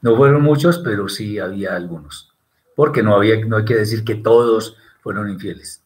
[0.00, 2.32] No fueron muchos, pero sí había algunos.
[2.74, 5.82] Porque no, había, no hay que decir que todos fueron infieles.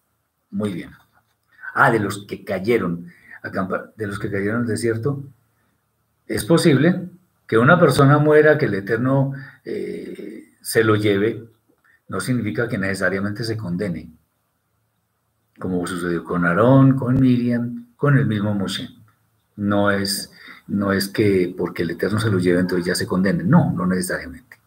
[0.51, 0.91] Muy bien.
[1.75, 3.11] Ah, de los que cayeron,
[3.97, 5.23] de los que cayeron en el desierto,
[6.27, 7.09] es posible
[7.47, 9.33] que una persona muera, que el Eterno
[9.65, 11.45] eh, se lo lleve,
[12.09, 14.11] no significa que necesariamente se condene
[15.59, 18.89] como sucedió con Aarón, con Miriam, con el mismo Moshe.
[19.57, 20.33] No es,
[20.67, 23.45] no es que porque el Eterno se lo lleve, entonces ya se condene.
[23.45, 24.59] No, no necesariamente.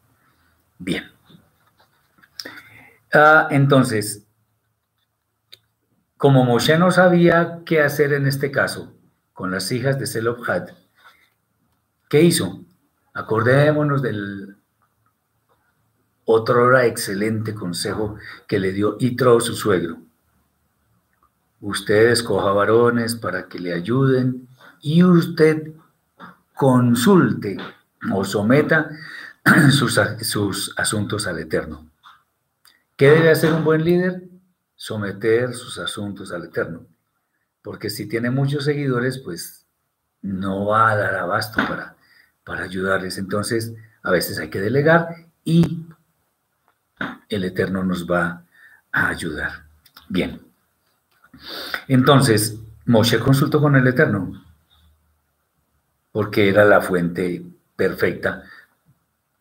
[0.80, 1.04] Bien.
[3.14, 4.26] Ah, entonces,
[6.18, 8.94] como Moshe no sabía qué hacer en este caso
[9.34, 10.72] con las hijas de Zelophat,
[12.10, 12.64] ¿qué hizo?
[13.14, 14.58] Acordémonos del
[16.26, 18.16] otro excelente consejo
[18.48, 20.00] que le dio Itro, su suegro
[21.62, 24.48] usted escoja varones para que le ayuden
[24.82, 25.72] y usted
[26.54, 27.58] consulte
[28.14, 28.92] o someta
[29.72, 31.90] sus, sus, asuntos al Eterno.
[32.96, 34.24] ¿Qué debe hacer un buen líder?
[34.78, 36.88] Someter sus asuntos al Eterno.
[37.62, 39.66] Porque si tiene muchos seguidores, pues
[40.22, 41.98] no va a dar abasto para,
[42.46, 43.18] para ayudarles.
[43.18, 43.74] Entonces,
[44.04, 45.10] a veces hay que delegar
[45.44, 45.86] y
[47.28, 48.46] el Eterno nos va
[48.94, 49.66] a ayudar.
[50.08, 50.42] Bien.
[51.90, 54.46] Entonces, Moshe consultó con el Eterno,
[56.12, 57.44] porque era la fuente
[57.76, 58.44] perfecta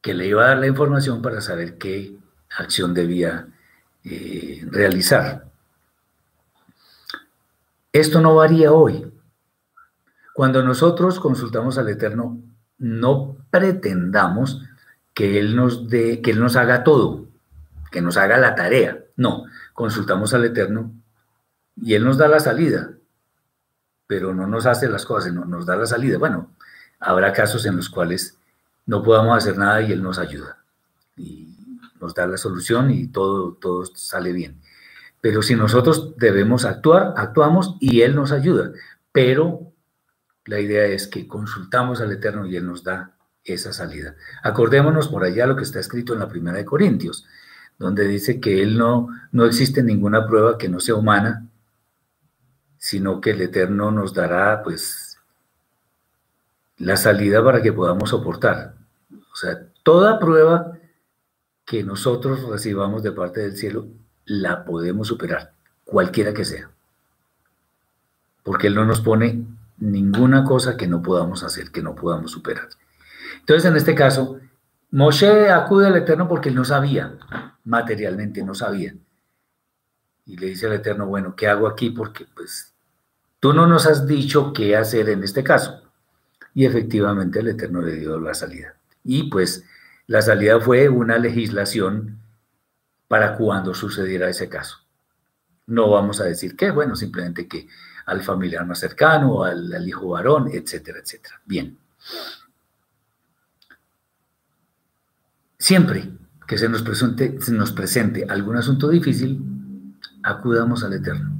[0.01, 2.16] que le iba a dar la información para saber qué
[2.51, 3.49] acción debía
[4.09, 5.47] eh, realizar.
[7.93, 9.11] Esto no varía hoy.
[10.33, 12.39] Cuando nosotros consultamos al Eterno,
[12.79, 14.63] no pretendamos
[15.13, 17.27] que Él nos dé, que Él nos haga todo,
[17.91, 18.99] que nos haga la tarea.
[19.17, 20.93] No, consultamos al Eterno
[21.75, 22.91] y Él nos da la salida,
[24.07, 26.19] pero no nos hace las cosas, no, nos da la salida.
[26.19, 26.55] Bueno,
[27.01, 28.39] habrá casos en los cuales
[28.85, 30.59] no podamos hacer nada y Él nos ayuda
[32.01, 34.61] nos da la solución y todo, todo sale bien.
[35.21, 38.73] Pero si nosotros debemos actuar, actuamos y Él nos ayuda.
[39.13, 39.73] Pero
[40.45, 44.15] la idea es que consultamos al Eterno y Él nos da esa salida.
[44.43, 47.27] Acordémonos por allá lo que está escrito en la primera de Corintios,
[47.79, 51.47] donde dice que Él no, no existe ninguna prueba que no sea humana
[52.87, 55.19] sino que el Eterno nos dará pues
[56.79, 58.75] la salida para que podamos soportar.
[59.33, 60.76] O sea, toda prueba
[61.67, 63.89] que nosotros recibamos de parte del cielo,
[64.25, 65.53] la podemos superar,
[65.85, 66.71] cualquiera que sea.
[68.43, 69.45] Porque Él no nos pone
[69.79, 72.69] ninguna cosa que no podamos hacer, que no podamos superar.
[73.41, 74.41] Entonces, en este caso,
[74.91, 77.19] Moshe acude al Eterno porque él no sabía,
[77.64, 78.95] materialmente no sabía.
[80.25, 81.91] Y le dice al Eterno, bueno, ¿qué hago aquí?
[81.91, 82.73] Porque pues
[83.41, 85.83] tú no nos has dicho qué hacer en este caso.
[86.55, 88.77] Y efectivamente el Eterno le dio la salida.
[89.05, 89.64] Y pues
[90.07, 92.21] la salida fue una legislación
[93.09, 94.79] para cuando sucediera ese caso.
[95.67, 97.67] No vamos a decir que, bueno, simplemente que
[98.07, 101.41] al familiar más cercano, al, hijo varón, etcétera, etcétera.
[101.45, 101.77] Bien.
[105.59, 106.09] Siempre
[106.47, 111.33] que se nos presente algún asunto difícil, acudamos al Eterno.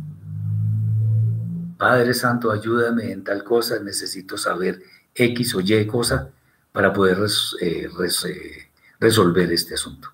[1.79, 4.83] Padre Santo, ayúdame en tal cosa, necesito saber
[5.15, 6.31] X o Y cosa
[6.77, 7.17] para poder
[7.63, 8.69] eh, eh,
[9.01, 10.11] resolver este asunto.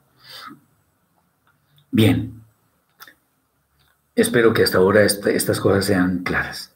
[1.91, 2.41] Bien,
[4.15, 6.73] espero que hasta ahora estas cosas sean claras.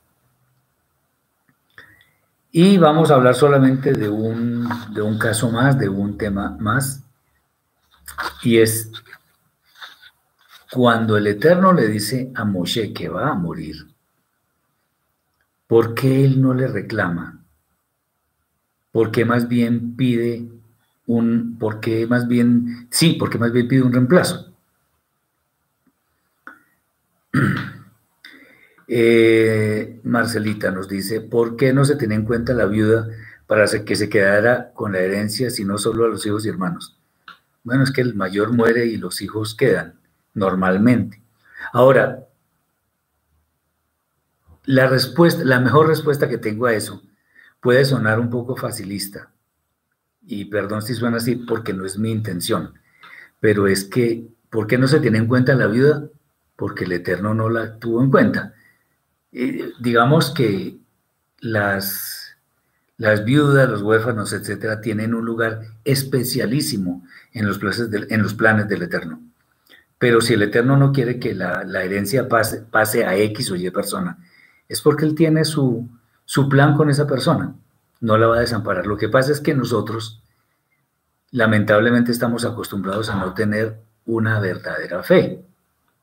[2.51, 7.05] Y vamos a hablar solamente de un, de un caso más, de un tema más,
[8.43, 8.91] y es
[10.73, 13.87] cuando el Eterno le dice a Moshe que va a morir,
[15.69, 17.46] ¿por qué él no le reclama?
[18.97, 20.49] ¿Por qué más bien pide
[21.07, 24.55] un, por qué más bien, sí, porque más bien pide un reemplazo?
[28.89, 33.09] Eh, Marcelita nos dice, ¿por qué no se tiene en cuenta la viuda
[33.49, 36.97] para que se quedara con la herencia, sino solo a los hijos y hermanos?
[37.65, 39.97] Bueno, es que el mayor muere y los hijos quedan,
[40.33, 41.21] normalmente.
[41.73, 42.29] Ahora,
[44.65, 47.03] la respuesta, la mejor respuesta que tengo a eso
[47.67, 49.33] puede sonar un poco facilista.
[50.25, 52.75] Y perdón si suena así porque no es mi intención.
[53.41, 56.05] Pero es que, ¿por qué no se tiene en cuenta la viuda?
[56.55, 58.55] Porque el Eterno no la tuvo en cuenta.
[59.33, 60.79] digamos que
[61.41, 62.37] las,
[62.99, 68.35] las viudas, los huérfanos, etcétera, tienen un lugar especialísimo en los, planes del, en los
[68.35, 69.21] planes del Eterno.
[69.99, 73.69] Pero si el Eterno no quiere que la, herencia pase, pase, a X o Y
[73.71, 74.19] persona,
[74.69, 75.91] es porque Él tiene su,
[76.27, 77.55] su plan con esa persona.
[78.01, 78.87] No la va a desamparar.
[78.87, 80.21] Lo que pasa es que nosotros,
[81.31, 85.43] lamentablemente, estamos acostumbrados a no tener una verdadera fe.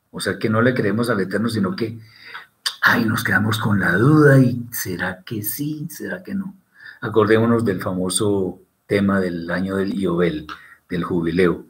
[0.10, 2.00] O sea, que no le creemos al Eterno, sino que,
[2.82, 5.88] ay, nos quedamos con la duda y ¿será que sí?
[5.90, 6.56] ¿Será que no?
[7.02, 10.48] Acordémonos del famoso tema del año del Iobel
[10.90, 11.66] del jubileo,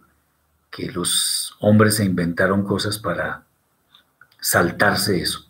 [0.69, 3.45] que los hombres se inventaron cosas para
[4.39, 5.42] saltarse eso.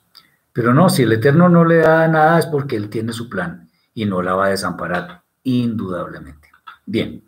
[0.54, 3.70] Pero no, si el Eterno no le da nada es porque Él tiene su plan
[3.94, 6.52] y no la va a desamparar, indudablemente.
[6.86, 7.24] Bien,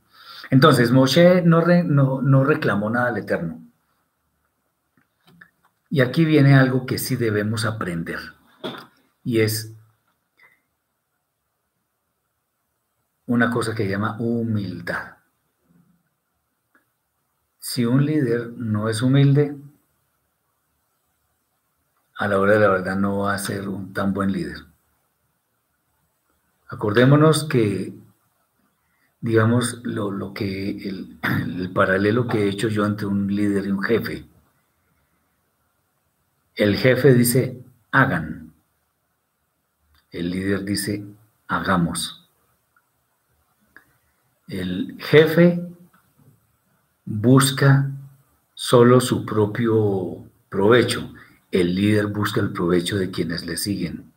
[0.51, 3.61] entonces Moshe no, no, no reclamó nada al Eterno.
[5.89, 8.19] Y aquí viene algo que sí debemos aprender,
[9.23, 9.73] y es
[13.27, 15.17] una cosa que llama humildad.
[17.59, 19.57] Si un líder no es humilde,
[22.15, 24.65] a la hora de la verdad no va a ser un tan buen líder.
[26.67, 27.93] Acordémonos que,
[29.21, 33.83] digamos, lo, que el, el, paralelo que he hecho yo entre un líder y un
[33.83, 34.25] jefe.
[36.55, 37.61] El jefe dice,
[37.91, 38.53] hagan.
[40.11, 41.05] El líder dice,
[41.47, 42.29] hagamos.
[44.47, 45.61] El jefe
[47.03, 47.91] busca
[48.53, 51.14] solo su propio provecho.
[51.55, 54.11] El líder busca el provecho de quienes le siguen.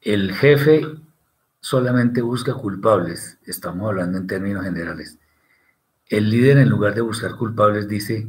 [0.00, 0.86] El jefe
[1.60, 5.18] solamente busca culpables, estamos hablando en términos generales.
[6.06, 8.26] El líder en lugar de buscar culpables dice,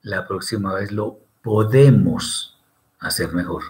[0.00, 2.58] la próxima vez lo podemos
[2.98, 3.64] hacer mejor.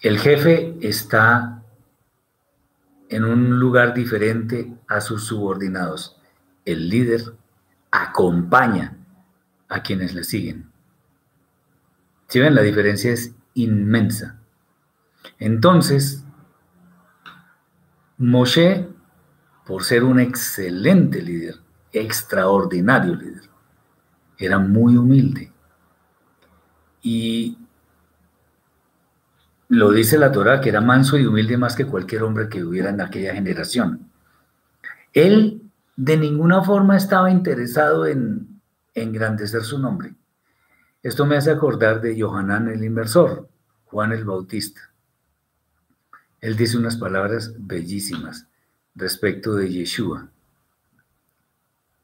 [0.00, 1.64] El jefe está
[3.08, 6.16] en un lugar diferente a sus subordinados.
[6.64, 7.34] El líder
[7.90, 8.96] acompaña
[9.70, 10.70] a quienes le siguen.
[12.28, 14.38] Si ven, la diferencia es inmensa.
[15.38, 16.24] Entonces,
[18.18, 18.88] Moshe,
[19.64, 21.56] por ser un excelente líder,
[21.92, 23.42] extraordinario líder,
[24.36, 25.52] era muy humilde.
[27.02, 27.56] Y
[29.68, 32.90] lo dice la Torah, que era manso y humilde más que cualquier hombre que hubiera
[32.90, 34.10] en aquella generación.
[35.12, 35.62] Él
[35.96, 38.49] de ninguna forma estaba interesado en
[39.02, 40.14] engrandecer su nombre.
[41.02, 43.48] Esto me hace acordar de Johanán el inversor,
[43.84, 44.92] Juan el Bautista.
[46.40, 48.46] Él dice unas palabras bellísimas
[48.94, 50.30] respecto de Yeshua.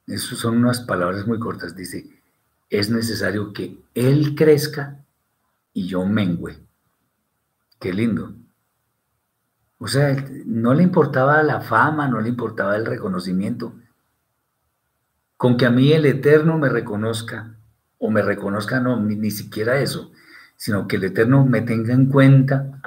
[0.06, 1.74] Esas son unas palabras muy cortas.
[1.74, 2.08] Dice,
[2.70, 5.04] es necesario que Él crezca
[5.72, 6.58] y yo mengüe.
[7.78, 8.34] Qué lindo.
[9.78, 10.16] O sea,
[10.46, 13.74] no le importaba la fama, no le importaba el reconocimiento.
[15.36, 17.54] Con que a mí el Eterno me reconozca,
[17.98, 20.12] o me reconozca, no, ni, siquiera eso,
[20.56, 22.80] sino que el Eterno me tenga en cuenta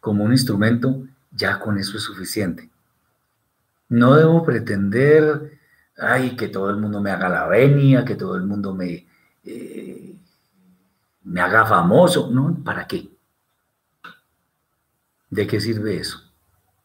[0.00, 2.70] como un instrumento, ya con eso es suficiente.
[3.88, 5.58] No debo pretender,
[5.96, 9.06] ay, que todo el mundo me haga la venia, que todo el mundo me,
[9.44, 10.16] eh,
[11.24, 12.30] me haga famoso.
[12.30, 13.08] No, ¿para qué?
[15.30, 16.20] ¿De qué sirve eso?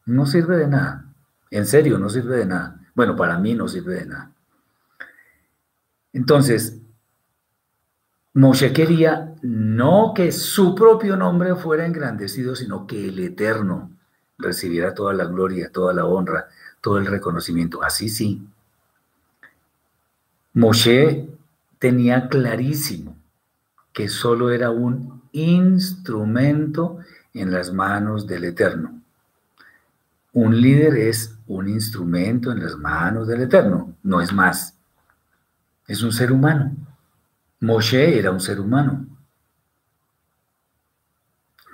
[0.04, 1.12] No sirve de nada.
[1.50, 2.80] En serio, no sirve de nada.
[2.94, 4.31] Bueno, para mí no sirve de nada.
[6.12, 6.78] Entonces,
[8.34, 13.90] Moshe quería no que su propio nombre fuera engrandecido, sino que el Eterno
[14.38, 16.48] recibiera toda la gloria, toda la honra,
[16.80, 17.82] todo el reconocimiento.
[17.82, 18.46] Así sí.
[20.54, 21.28] Moshe
[21.78, 23.16] tenía clarísimo
[23.92, 26.98] que solo era un instrumento
[27.34, 29.00] en las manos del Eterno.
[30.32, 34.74] Un líder es un instrumento en las manos del Eterno, no es más.
[35.86, 36.76] Es un ser humano.
[37.60, 39.06] Moshe era un ser humano.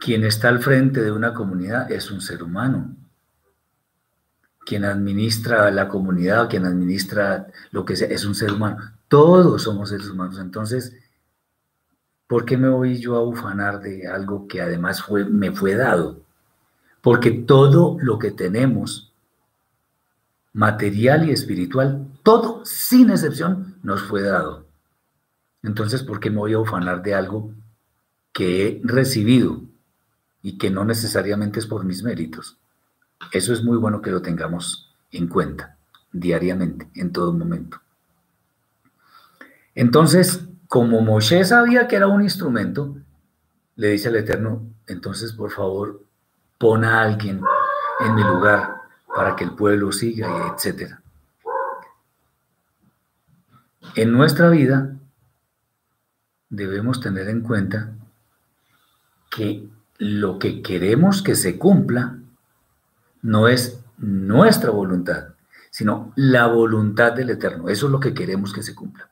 [0.01, 2.95] Quien está al frente de una comunidad es un ser humano.
[4.65, 8.77] Quien administra la comunidad, quien administra lo que sea, es un ser humano.
[9.09, 10.39] Todos somos seres humanos.
[10.39, 10.95] Entonces,
[12.27, 16.21] ¿por qué me voy yo a ufanar de algo que además fue, me fue dado?
[17.01, 19.13] Porque todo lo que tenemos,
[20.53, 24.67] material y espiritual, todo, sin excepción, nos fue dado.
[25.63, 27.53] Entonces, ¿por qué me voy a ufanar de algo
[28.33, 29.63] que he recibido
[30.43, 32.59] y que no necesariamente es por mis méritos?
[33.33, 35.77] Eso es muy bueno que lo tengamos en cuenta
[36.13, 37.81] diariamente, en todo momento.
[39.75, 42.97] Entonces, como Moshe sabía que era un instrumento,
[43.77, 46.03] le dice al Eterno, entonces por favor,
[46.59, 47.41] pon a alguien
[48.01, 48.83] en mi lugar
[49.15, 50.95] para que el pueblo siga, etc.
[53.95, 54.97] En nuestra vida
[56.49, 57.93] debemos tener en cuenta
[59.31, 59.69] que
[59.99, 62.19] lo que queremos que se cumpla
[63.23, 65.35] no es nuestra voluntad,
[65.71, 67.69] sino la voluntad del Eterno.
[67.69, 69.11] Eso es lo que queremos que se cumpla.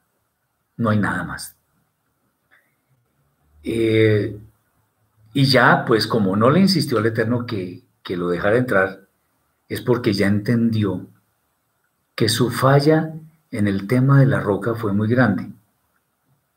[0.76, 1.56] No hay nada más.
[3.62, 4.38] Eh,
[5.34, 9.06] y ya, pues como no le insistió al Eterno que, que lo dejara entrar,
[9.68, 11.06] es porque ya entendió
[12.14, 13.12] que su falla
[13.56, 15.50] en el tema de la roca fue muy grande.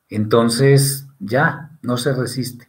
[0.09, 2.67] Entonces, ya, no se resiste.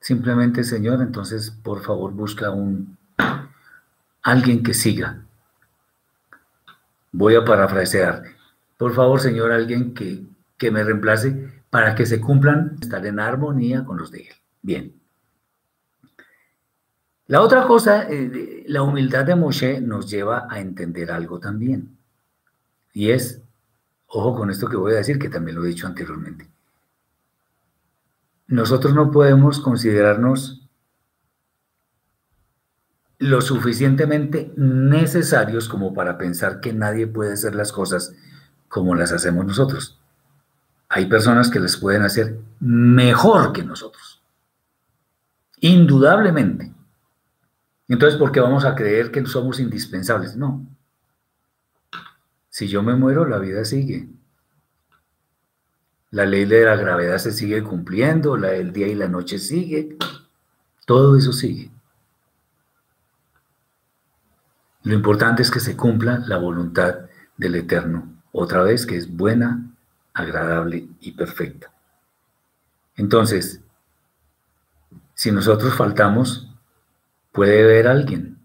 [0.00, 2.96] Simplemente, Señor, entonces, por favor, busca un
[4.22, 5.22] alguien que siga.
[7.12, 8.24] Voy a parafrasear.
[8.76, 10.24] Por favor, Señor, alguien que,
[10.56, 14.34] que me reemplace para que se cumplan, estar en armonía con los de Él.
[14.62, 14.94] Bien.
[17.26, 21.97] La otra cosa, eh, la humildad de Moshe nos lleva a entender algo también.
[22.98, 23.40] Y es,
[24.08, 26.50] ojo con esto que voy a decir, que también lo he dicho anteriormente.
[28.48, 30.68] Nosotros no podemos considerarnos
[33.20, 38.16] lo suficientemente necesarios como para pensar que nadie puede hacer las cosas
[38.66, 40.00] como las hacemos nosotros.
[40.88, 44.20] Hay personas que les pueden hacer mejor que nosotros.
[45.60, 46.74] Indudablemente.
[47.86, 50.34] Entonces, ¿por qué vamos a creer que somos indispensables?
[50.34, 50.66] No.
[52.58, 54.08] Si yo me muero, la vida sigue.
[56.10, 59.96] La ley de la gravedad se sigue cumpliendo, la del día y la noche sigue.
[60.84, 61.70] Todo eso sigue.
[64.82, 67.02] Lo importante es que se cumpla la voluntad
[67.36, 69.76] del Eterno, otra vez que es buena,
[70.12, 71.70] agradable y perfecta.
[72.96, 73.60] Entonces,
[75.14, 76.52] si nosotros faltamos,
[77.30, 78.36] puede haber alguien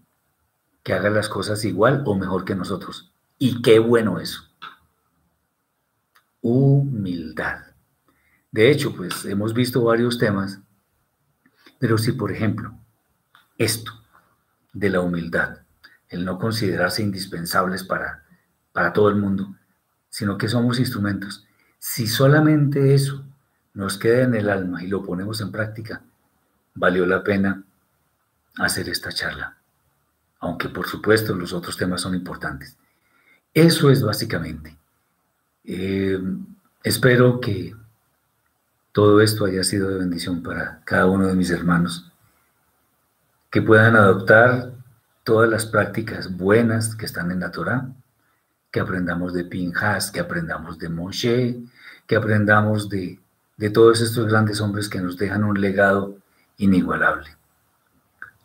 [0.84, 3.10] que haga las cosas igual o mejor que nosotros.
[3.46, 4.40] Y qué bueno eso.
[6.40, 7.58] Humildad.
[8.50, 10.60] De hecho, pues hemos visto varios temas,
[11.78, 12.74] pero si por ejemplo,
[13.58, 13.92] esto
[14.72, 15.58] de la humildad,
[16.08, 18.24] el no considerarse indispensables para,
[18.72, 19.54] para todo el mundo,
[20.08, 21.46] sino que somos instrumentos.
[21.78, 23.26] Si solamente eso
[23.74, 26.00] nos queda en el alma y lo ponemos en práctica,
[26.72, 27.62] valió la pena
[28.56, 29.58] hacer esta charla.
[30.40, 32.78] Aunque por supuesto los otros temas son importantes.
[33.54, 34.76] Eso es básicamente.
[35.64, 36.20] Eh,
[36.82, 37.74] espero que
[38.90, 42.12] todo esto haya sido de bendición para cada uno de mis hermanos,
[43.50, 44.72] que puedan adoptar
[45.22, 47.88] todas las prácticas buenas que están en la Torah,
[48.72, 51.60] que aprendamos de Pinjas, que aprendamos de Moshe,
[52.08, 53.20] que aprendamos de,
[53.56, 56.18] de todos estos grandes hombres que nos dejan un legado
[56.56, 57.30] inigualable.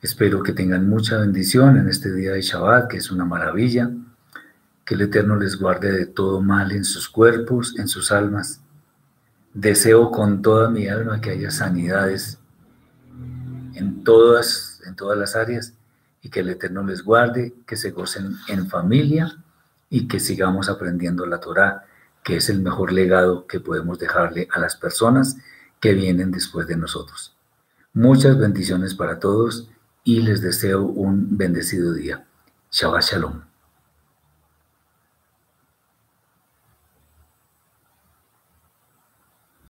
[0.03, 3.91] Espero que tengan mucha bendición en este día de Shabbat, que es una maravilla,
[4.90, 8.60] que el Eterno les guarde de todo mal en sus cuerpos, en sus almas.
[9.53, 12.40] Deseo con toda mi alma que haya sanidades
[13.76, 15.76] en todas, en todas las áreas
[16.24, 19.38] y que el Eterno les guarde, que se gocen en familia
[19.91, 21.86] y que sigamos aprendiendo la Torah,
[22.24, 25.38] que es el mejor legado que podemos dejarle a las personas
[25.80, 27.36] que vienen después de nosotros.
[27.94, 29.70] Muchas bendiciones para todos
[30.03, 32.26] y les deseo un bendecido día.
[32.72, 33.48] Shabbat Shalom.